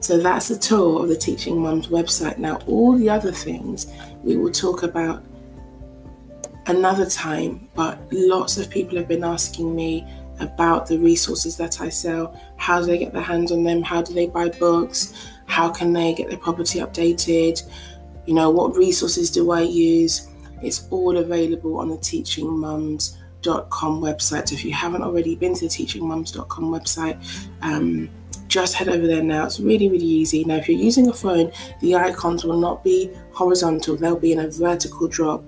So 0.00 0.18
that's 0.18 0.50
a 0.50 0.58
tour 0.58 1.02
of 1.02 1.08
the 1.08 1.16
Teaching 1.16 1.60
Mums 1.60 1.88
website. 1.88 2.38
Now, 2.38 2.56
all 2.66 2.96
the 2.96 3.10
other 3.10 3.32
things 3.32 3.86
we 4.22 4.36
will 4.36 4.50
talk 4.50 4.82
about 4.82 5.22
another 6.66 7.08
time, 7.08 7.68
but 7.74 7.98
lots 8.10 8.56
of 8.56 8.70
people 8.70 8.96
have 8.96 9.08
been 9.08 9.24
asking 9.24 9.74
me 9.74 10.06
about 10.38 10.86
the 10.86 10.98
resources 10.98 11.56
that 11.58 11.82
I 11.82 11.90
sell. 11.90 12.40
How 12.56 12.80
do 12.80 12.86
they 12.86 12.98
get 12.98 13.12
their 13.12 13.22
hands 13.22 13.52
on 13.52 13.62
them? 13.62 13.82
How 13.82 14.00
do 14.00 14.14
they 14.14 14.26
buy 14.26 14.48
books? 14.48 15.30
How 15.50 15.68
can 15.68 15.92
they 15.92 16.14
get 16.14 16.28
their 16.28 16.38
property 16.38 16.78
updated? 16.78 17.62
You 18.26 18.34
know, 18.34 18.50
what 18.50 18.76
resources 18.76 19.30
do 19.30 19.50
I 19.50 19.62
use? 19.62 20.28
It's 20.62 20.86
all 20.90 21.16
available 21.16 21.78
on 21.78 21.88
the 21.88 21.96
teachingmums.com 21.96 24.00
website. 24.00 24.48
So 24.48 24.54
if 24.54 24.64
you 24.64 24.72
haven't 24.72 25.02
already 25.02 25.34
been 25.34 25.54
to 25.54 25.62
the 25.62 25.68
teachingmums.com 25.68 26.70
website, 26.70 27.18
um, 27.62 28.08
just 28.46 28.74
head 28.74 28.88
over 28.88 29.06
there 29.06 29.22
now. 29.22 29.46
It's 29.46 29.58
really, 29.58 29.88
really 29.88 30.04
easy. 30.04 30.44
Now, 30.44 30.56
if 30.56 30.68
you're 30.68 30.78
using 30.78 31.08
a 31.08 31.12
phone, 31.12 31.50
the 31.80 31.96
icons 31.96 32.44
will 32.44 32.58
not 32.58 32.84
be 32.84 33.10
horizontal, 33.32 33.96
they'll 33.96 34.18
be 34.18 34.32
in 34.32 34.40
a 34.40 34.48
vertical 34.48 35.08
drop 35.08 35.42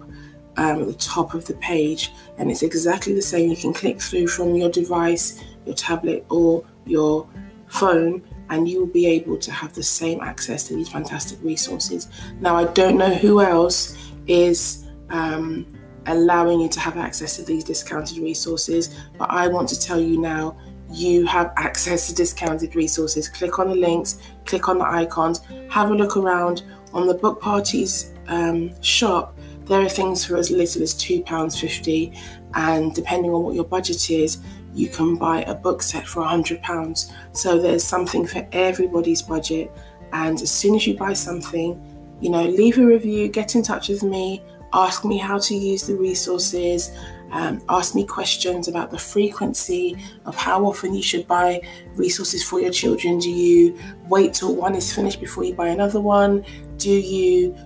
um, 0.57 0.83
at 0.83 0.87
the 0.87 0.95
top 0.95 1.35
of 1.35 1.47
the 1.47 1.55
page, 1.55 2.13
and 2.39 2.51
it's 2.51 2.63
exactly 2.63 3.15
the 3.15 3.23
same. 3.23 3.51
You 3.51 3.57
can 3.57 3.73
click 3.73 4.01
through 4.01 4.29
from 4.29 4.55
your 4.55 4.71
device, 4.71 5.43
your 5.67 5.75
tablet, 5.75 6.25
or 6.29 6.65
your 6.87 7.29
phone, 7.69 8.23
and 8.51 8.69
you 8.69 8.81
will 8.81 8.93
be 8.93 9.07
able 9.07 9.39
to 9.39 9.51
have 9.51 9.73
the 9.73 9.83
same 9.83 10.21
access 10.21 10.69
to 10.69 10.75
these 10.75 10.89
fantastic 10.89 11.39
resources. 11.43 12.09
Now, 12.41 12.57
I 12.57 12.65
don't 12.73 12.99
know 12.99 13.15
who 13.15 13.41
else 13.41 13.97
is 14.27 14.87
um, 15.11 15.67
allowing 16.07 16.61
you 16.61 16.69
to 16.69 16.81
have 16.81 16.97
access 16.97 17.37
to 17.37 17.45
these 17.45 17.65
discounted 17.65 18.19
resources, 18.19 18.99
but 19.19 19.31
I 19.31 19.49
want 19.49 19.69
to 19.71 19.81
tell 19.81 20.01
you 20.01 20.21
now 20.21 20.57
you 20.91 21.25
have 21.27 21.53
access 21.57 22.09
to 22.09 22.15
discounted 22.15 22.77
resources. 22.77 23.29
Click 23.29 23.59
on 23.59 23.69
the 23.69 23.75
links, 23.75 24.19
click 24.45 24.69
on 24.69 24.79
the 24.79 24.85
icons, 24.85 25.41
have 25.71 25.91
a 25.91 25.95
look 25.95 26.17
around 26.17 26.63
on 26.93 27.07
the 27.07 27.15
book 27.15 27.41
parties 27.41 28.13
um, 28.29 28.71
shop. 28.83 29.37
There 29.65 29.81
are 29.81 29.89
things 29.89 30.25
for 30.25 30.37
as 30.37 30.51
little 30.51 30.83
as 30.83 30.95
£2.50, 30.95 32.19
and 32.55 32.95
depending 32.95 33.33
on 33.33 33.43
what 33.43 33.55
your 33.55 33.65
budget 33.65 34.11
is, 34.11 34.39
you 34.75 34.89
can 34.89 35.17
buy 35.17 35.43
a 35.43 35.55
book 35.55 35.83
set 35.83 36.07
for 36.07 36.23
£100. 36.23 37.13
So 37.33 37.59
there's 37.59 37.85
something 37.85 38.27
for 38.27 38.47
everybody's 38.53 39.23
budget. 39.23 39.71
And 40.13 40.41
as 40.41 40.51
soon 40.51 40.75
as 40.75 40.87
you 40.87 40.97
buy 40.97 41.13
something, 41.13 41.81
you 42.21 42.31
know, 42.31 42.45
leave 42.45 42.79
a 42.79 42.87
review, 42.87 43.29
get 43.29 43.55
in 43.55 43.63
touch 43.63 43.89
with 43.89 44.03
me, 44.03 44.43
ask 44.73 45.05
me 45.05 45.19
how 45.19 45.39
to 45.39 45.55
use 45.55 45.87
the 45.87 45.95
resources, 45.95 46.97
um, 47.33 47.63
ask 47.69 47.95
me 47.95 48.07
questions 48.07 48.69
about 48.69 48.91
the 48.91 48.99
frequency 48.99 49.97
of 50.27 50.37
how 50.37 50.65
often 50.65 50.95
you 50.95 51.03
should 51.03 51.27
buy 51.27 51.61
resources 51.95 52.45
for 52.45 52.61
your 52.61 52.71
children. 52.71 53.19
Do 53.19 53.31
you 53.31 53.79
wait 54.09 54.35
till 54.35 54.55
one 54.55 54.75
is 54.75 54.95
finished 54.95 55.21
before 55.21 55.45
you 55.45 55.55
buy 55.55 55.69
another 55.69 56.01
one? 56.01 56.45
Do 56.77 56.91
you 56.91 57.57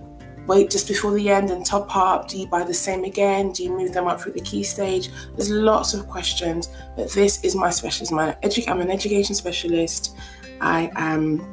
wait 0.47 0.71
just 0.71 0.87
before 0.87 1.13
the 1.13 1.29
end 1.29 1.51
and 1.51 1.65
top 1.65 1.95
up? 1.95 2.27
Do 2.27 2.39
you 2.39 2.47
buy 2.47 2.63
the 2.63 2.73
same 2.73 3.03
again? 3.03 3.51
Do 3.51 3.63
you 3.63 3.69
move 3.69 3.93
them 3.93 4.07
up 4.07 4.21
through 4.21 4.33
the 4.33 4.41
key 4.41 4.63
stage? 4.63 5.09
There's 5.35 5.51
lots 5.51 5.93
of 5.93 6.07
questions, 6.07 6.69
but 6.95 7.11
this 7.11 7.43
is 7.43 7.55
my 7.55 7.69
specialism. 7.69 8.17
I'm 8.17 8.81
an 8.81 8.89
education 8.89 9.35
specialist. 9.35 10.15
I 10.61 10.89
am 10.95 11.45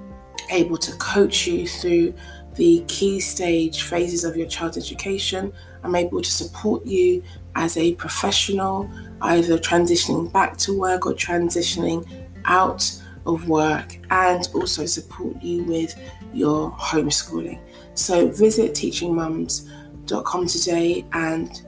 able 0.51 0.79
to 0.79 0.93
coach 0.97 1.47
you 1.47 1.67
through 1.67 2.15
the 2.55 2.85
key 2.87 3.19
stage 3.19 3.83
phases 3.83 4.25
of 4.25 4.37
your 4.37 4.47
child's 4.47 4.77
education. 4.77 5.53
I'm 5.83 5.97
able 5.97 6.23
to 6.23 6.31
support 6.31 6.87
you 6.87 7.23
as 7.57 7.77
a 7.77 7.95
professional, 7.97 8.89
either 9.23 9.59
transitioning 9.59 10.33
back 10.33 10.57
to 10.59 10.79
work 10.79 11.05
or 11.07 11.15
transitioning 11.15 12.07
out 12.45 12.91
of 13.27 13.49
work, 13.49 13.99
and 14.11 14.49
also 14.55 14.87
support 14.87 15.43
you 15.43 15.65
with 15.65 15.99
your 16.33 16.71
homeschooling. 16.73 17.59
So 17.95 18.29
visit 18.29 18.73
teachingmums.com 18.73 20.47
today 20.47 21.05
and 21.13 21.63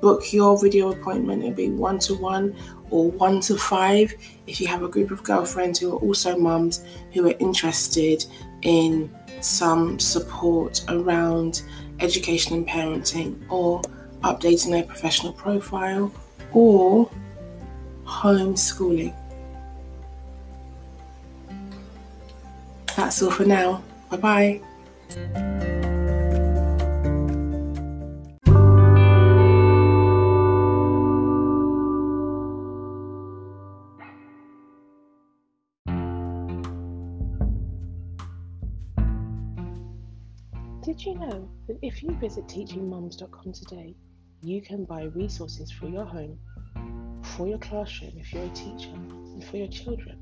book 0.00 0.32
your 0.32 0.60
video 0.60 0.92
appointment. 0.92 1.42
It'll 1.42 1.54
be 1.54 1.70
one 1.70 1.98
to 2.00 2.14
one 2.14 2.54
or 2.90 3.10
one 3.10 3.40
to 3.40 3.56
five 3.56 4.14
if 4.46 4.60
you 4.60 4.66
have 4.68 4.82
a 4.82 4.88
group 4.88 5.10
of 5.10 5.22
girlfriends 5.22 5.78
who 5.78 5.92
are 5.92 5.98
also 5.98 6.36
mums 6.36 6.84
who 7.12 7.28
are 7.28 7.34
interested 7.38 8.24
in 8.62 9.10
some 9.40 9.98
support 9.98 10.84
around 10.88 11.62
education 12.00 12.56
and 12.56 12.68
parenting 12.68 13.38
or 13.50 13.80
updating 14.22 14.70
their 14.70 14.82
professional 14.82 15.32
profile 15.32 16.12
or 16.52 17.10
homeschooling. 18.04 19.14
That's 22.96 23.22
all 23.22 23.30
for 23.30 23.44
now. 23.44 23.82
Bye 24.10 24.60
bye. 25.12 25.55
You 41.06 41.14
know 41.14 41.48
that 41.68 41.78
if 41.82 42.02
you 42.02 42.10
visit 42.14 42.48
teachingmums.com 42.48 43.52
today, 43.52 43.94
you 44.42 44.60
can 44.60 44.84
buy 44.84 45.04
resources 45.04 45.70
for 45.70 45.88
your 45.88 46.04
home, 46.04 46.36
for 47.22 47.46
your 47.46 47.58
classroom 47.58 48.14
if 48.16 48.32
you're 48.32 48.42
a 48.42 48.48
teacher, 48.48 48.90
and 48.92 49.44
for 49.44 49.56
your 49.56 49.68
children? 49.68 50.18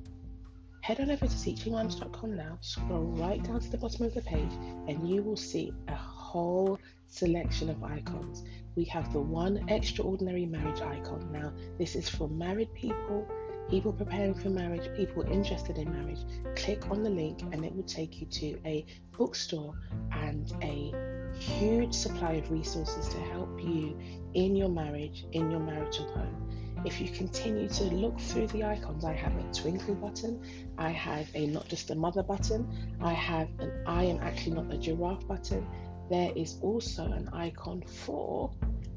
Head 0.83 1.01
on 1.01 1.11
over 1.11 1.27
to 1.27 1.33
teachingmums.com 1.35 2.37
now, 2.37 2.59
scroll 2.61 3.05
right 3.17 3.43
down 3.43 3.61
to 3.61 3.71
the 3.71 3.79
bottom 3.79 4.05
of 4.05 4.13
the 4.13 4.21
page, 4.21 4.53
and 4.87 5.09
you 5.09 5.23
will 5.23 5.39
see 5.39 5.73
a 5.89 5.95
whole 5.95 6.79
selection 7.07 7.71
of 7.71 7.83
icons. 7.83 8.45
We 8.77 8.85
have 8.85 9.11
the 9.11 9.21
one 9.21 9.65
extraordinary 9.71 10.45
marriage 10.45 10.83
icon. 10.83 11.33
Now, 11.33 11.51
this 11.79 11.97
is 11.97 12.11
for 12.11 12.29
married 12.29 12.75
people 12.75 13.27
people 13.71 13.93
preparing 13.93 14.35
for 14.35 14.51
marriage, 14.51 14.89
people 14.97 15.23
interested 15.23 15.79
in 15.79 15.91
marriage, 15.91 16.21
click 16.57 16.91
on 16.91 17.03
the 17.03 17.11
link 17.11 17.43
and 17.53 17.65
it 17.65 17.75
will 17.75 17.85
take 17.85 18.21
you 18.21 18.27
to 18.27 18.59
a 18.65 18.85
bookstore 19.17 19.75
and 20.13 20.53
a 20.63 20.93
huge 21.39 21.93
supply 21.93 22.33
of 22.33 22.51
resources 22.51 23.09
to 23.09 23.19
help 23.19 23.61
you 23.63 23.99
in 24.35 24.55
your 24.55 24.69
marriage, 24.69 25.27
in 25.33 25.51
your 25.51 25.61
marital 25.61 26.07
home. 26.13 26.45
If 26.85 27.01
you 27.01 27.09
continue 27.09 27.69
to 27.69 27.85
look 27.85 28.21
through 28.21 28.49
the 28.49 28.65
icons, 28.65 29.05
I 29.05 29.15
have 29.15 29.35
a 29.35 29.43
Twinkl 29.45 30.01
button, 30.01 30.43
I 30.77 30.91
have 30.91 31.29
a 31.35 31.47
not 31.47 31.67
just 31.69 31.91
a 31.91 31.95
mother 31.95 32.23
button, 32.23 32.69
I 33.01 33.13
have 33.15 33.49
an 33.59 33.73
I 33.87 34.05
am 34.05 34.19
actually 34.21 34.57
not 34.57 34.73
a 34.73 34.77
giraffe 34.77 35.27
button. 35.27 35.67
There 36.11 36.33
is 36.37 36.59
also 36.61 37.05
an 37.05 37.31
icon 37.33 37.83
for 37.83 38.53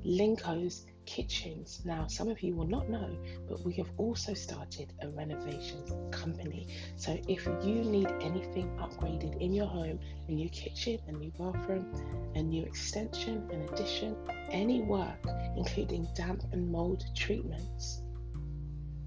Linko's 0.06 0.86
kitchens. 1.08 1.82
Now, 1.86 2.06
some 2.06 2.28
of 2.28 2.43
you 2.43 2.54
will 2.54 2.67
not 2.67 2.89
know, 2.89 3.17
but 3.48 3.65
we 3.65 3.74
have 3.76 3.89
also 3.98 4.36
started 4.36 4.93
a 5.02 5.10
renovations 5.10 5.91
company. 6.12 6.67
So, 6.98 7.17
if 7.28 7.48
you 7.63 7.82
need 7.84 8.12
anything 8.22 8.70
upgraded 8.78 9.41
in 9.41 9.54
your 9.54 9.65
home, 9.65 10.00
a 10.28 10.32
new 10.32 10.50
kitchen, 10.50 11.00
a 11.08 11.13
new 11.13 11.32
bathroom, 11.39 11.91
a 12.36 12.43
new 12.43 12.63
extension, 12.63 13.50
an 13.52 13.62
addition, 13.70 14.15
any 14.52 14.82
work, 14.82 15.26
including 15.56 16.08
damp 16.13 16.43
and 16.52 16.70
mold 16.70 17.04
treatments, 17.15 18.02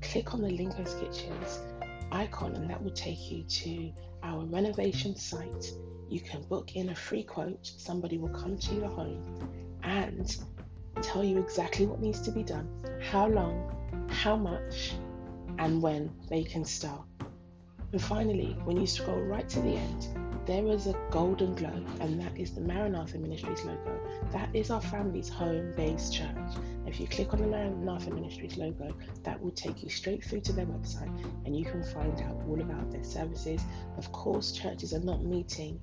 click 0.01 0.35
on 0.35 0.41
the 0.43 0.49
Linko's 0.49 0.95
Kitchens 0.95 1.61
icon 2.13 2.57
and 2.57 2.69
that 2.69 2.83
will 2.83 2.91
take 2.91 3.31
you 3.31 3.45
to 3.45 3.93
our 4.23 4.45
renovation 4.47 5.15
site. 5.15 5.73
You 6.09 6.21
can 6.21 6.43
book 6.43 6.75
in 6.75 6.89
a 6.89 6.95
free 6.95 7.23
quote, 7.23 7.65
somebody 7.65 8.19
will 8.19 8.31
come 8.31 8.59
to 8.59 8.75
your 8.75 8.89
home 8.89 9.71
and 9.83 10.37
tell 11.03 11.25
you 11.25 11.39
exactly 11.39 11.87
what 11.87 12.01
needs 12.01 12.21
to 12.23 12.31
be 12.31 12.43
done, 12.43 12.69
how 13.01 13.27
long, 13.29 14.07
how 14.09 14.37
much, 14.37 14.95
and 15.59 15.83
when 15.83 16.11
they 16.29 16.45
can 16.45 16.65
start. 16.65 17.03
And 17.93 18.01
finally, 18.01 18.57
when 18.65 18.77
you 18.77 18.87
scroll 18.87 19.21
right 19.21 19.49
to 19.49 19.61
the 19.61 19.75
end, 19.75 20.09
there 20.47 20.67
is 20.67 20.87
a 20.87 20.97
golden 21.11 21.55
glow, 21.55 21.85
and 22.01 22.21
that 22.21 22.37
is 22.39 22.53
the 22.53 22.61
Maranatha 22.61 23.19
Ministries 23.19 23.65
logo. 23.65 24.01
That 24.33 24.49
is 24.55 24.71
our 24.71 24.81
family's 24.81 25.29
home 25.29 25.73
based 25.77 26.15
church. 26.15 26.57
If 26.87 26.99
you 26.99 27.07
click 27.07 27.33
on 27.33 27.41
the 27.41 27.47
Maranatha 27.47 28.11
Ministries 28.11 28.57
logo, 28.57 28.95
that 29.23 29.41
will 29.41 29.51
take 29.53 29.83
you 29.83 29.89
straight 29.89 30.25
through 30.25 30.41
to 30.43 30.53
their 30.53 30.67
website 30.67 31.13
and 31.45 31.57
you 31.57 31.65
can 31.65 31.83
find 31.83 32.21
out 32.23 32.41
all 32.49 32.61
about 32.61 32.91
their 32.91 33.05
services. 33.05 33.61
Of 33.99 34.11
course, 34.13 34.53
churches 34.53 34.95
are 34.95 35.05
not 35.05 35.23
meeting 35.23 35.81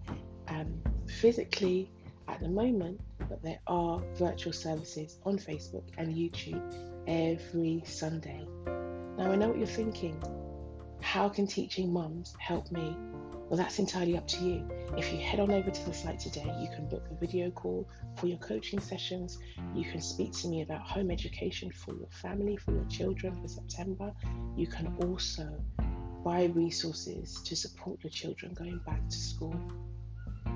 um, 0.48 0.82
physically 1.08 1.90
at 2.28 2.40
the 2.40 2.50
moment, 2.50 3.00
but 3.30 3.42
there 3.42 3.60
are 3.68 4.02
virtual 4.16 4.54
services 4.54 5.20
on 5.26 5.38
Facebook 5.38 5.84
and 5.98 6.16
YouTube 6.16 6.62
every 7.08 7.84
Sunday. 7.86 8.46
Now, 9.18 9.32
I 9.32 9.36
know 9.36 9.50
what 9.50 9.58
you're 9.58 9.68
thinking. 9.68 10.22
How 11.02 11.30
can 11.30 11.48
teaching 11.48 11.92
mums 11.92 12.36
help 12.40 12.72
me? 12.72 12.96
Well, 13.50 13.58
that's 13.58 13.80
entirely 13.80 14.18
up 14.18 14.28
to 14.28 14.44
you. 14.44 14.70
If 14.98 15.14
you 15.14 15.20
head 15.20 15.40
on 15.40 15.52
over 15.52 15.72
to 15.72 15.86
the 15.86 15.94
site 15.94 16.20
today, 16.20 16.54
you 16.60 16.68
can 16.76 16.90
book 16.90 17.06
a 17.10 17.16
video 17.16 17.50
call 17.50 17.88
for 18.18 18.28
your 18.28 18.40
coaching 18.40 18.80
sessions. 18.80 19.38
You 19.74 19.90
can 19.90 20.02
speak 20.02 20.34
to 20.40 20.50
me 20.50 20.64
about 20.64 20.82
home 20.82 21.12
education 21.12 21.72
for 21.72 21.94
your 21.96 22.10
family, 22.10 22.58
for 22.58 22.74
your 22.74 22.86
children 22.86 23.42
for 23.42 23.48
September. 23.48 24.12
You 24.58 24.68
can 24.68 24.94
also 25.02 25.48
buy 26.26 26.52
resources 26.56 27.42
to 27.44 27.56
support 27.56 28.04
your 28.04 28.12
children 28.12 28.54
going 28.54 28.82
back 28.86 29.08
to 29.08 29.16
school 29.18 29.56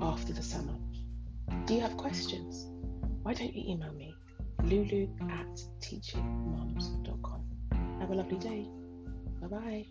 after 0.02 0.34
the 0.34 0.42
summer. 0.42 0.74
Do 1.66 1.74
you 1.74 1.80
have 1.80 1.96
questions? 1.96 2.68
Why 3.22 3.34
don't 3.34 3.54
you 3.54 3.72
email 3.72 3.92
me, 3.92 4.14
lulu 4.64 5.08
at 5.30 5.60
teachingmums.com. 5.80 7.44
Have 8.00 8.10
a 8.10 8.14
lovely 8.14 8.38
day. 8.38 8.66
Bye 9.40 9.46
bye. 9.48 9.86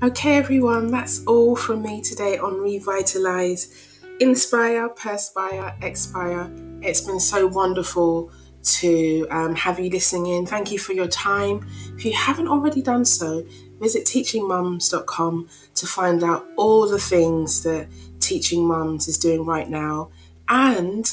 Okay, 0.00 0.36
everyone, 0.36 0.92
that's 0.92 1.24
all 1.26 1.56
from 1.56 1.82
me 1.82 2.00
today 2.00 2.38
on 2.38 2.60
Revitalize, 2.60 3.98
Inspire, 4.20 4.88
Perspire, 4.90 5.74
Expire. 5.82 6.48
It's 6.80 7.00
been 7.00 7.18
so 7.18 7.48
wonderful 7.48 8.30
to 8.62 9.26
um, 9.28 9.56
have 9.56 9.80
you 9.80 9.90
listening 9.90 10.26
in. 10.26 10.46
Thank 10.46 10.70
you 10.70 10.78
for 10.78 10.92
your 10.92 11.08
time. 11.08 11.66
If 11.96 12.04
you 12.04 12.12
haven't 12.12 12.46
already 12.46 12.80
done 12.80 13.04
so, 13.04 13.44
visit 13.80 14.04
teachingmums.com 14.04 15.48
to 15.74 15.86
find 15.88 16.22
out 16.22 16.46
all 16.56 16.88
the 16.88 17.00
things 17.00 17.64
that 17.64 17.88
Teaching 18.20 18.68
Mums 18.68 19.08
is 19.08 19.18
doing 19.18 19.44
right 19.44 19.68
now 19.68 20.10
and 20.48 21.12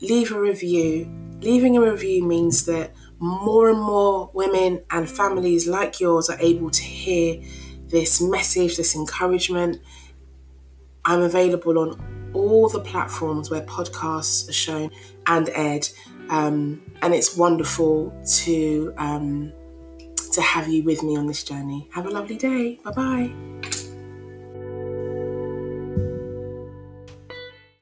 leave 0.00 0.30
a 0.30 0.40
review. 0.40 1.10
Leaving 1.40 1.76
a 1.76 1.80
review 1.80 2.24
means 2.24 2.64
that 2.66 2.92
more 3.18 3.70
and 3.70 3.80
more 3.80 4.30
women 4.34 4.82
and 4.92 5.10
families 5.10 5.66
like 5.66 5.98
yours 5.98 6.30
are 6.30 6.38
able 6.38 6.70
to 6.70 6.82
hear 6.82 7.42
this 7.90 8.20
message, 8.20 8.76
this 8.76 8.94
encouragement. 8.94 9.80
I'm 11.04 11.22
available 11.22 11.78
on 11.78 12.30
all 12.32 12.68
the 12.68 12.80
platforms 12.80 13.50
where 13.50 13.62
podcasts 13.62 14.48
are 14.48 14.52
shown 14.52 14.90
and 15.26 15.48
aired, 15.50 15.88
um, 16.28 16.80
and 17.02 17.14
it's 17.14 17.36
wonderful 17.36 18.12
to 18.44 18.94
um, 18.96 19.52
to 20.32 20.40
have 20.40 20.68
you 20.68 20.82
with 20.84 21.02
me 21.02 21.16
on 21.16 21.26
this 21.26 21.42
journey. 21.42 21.88
Have 21.92 22.06
a 22.06 22.10
lovely 22.10 22.36
day. 22.36 22.78
Bye 22.84 22.92
bye. 22.92 23.59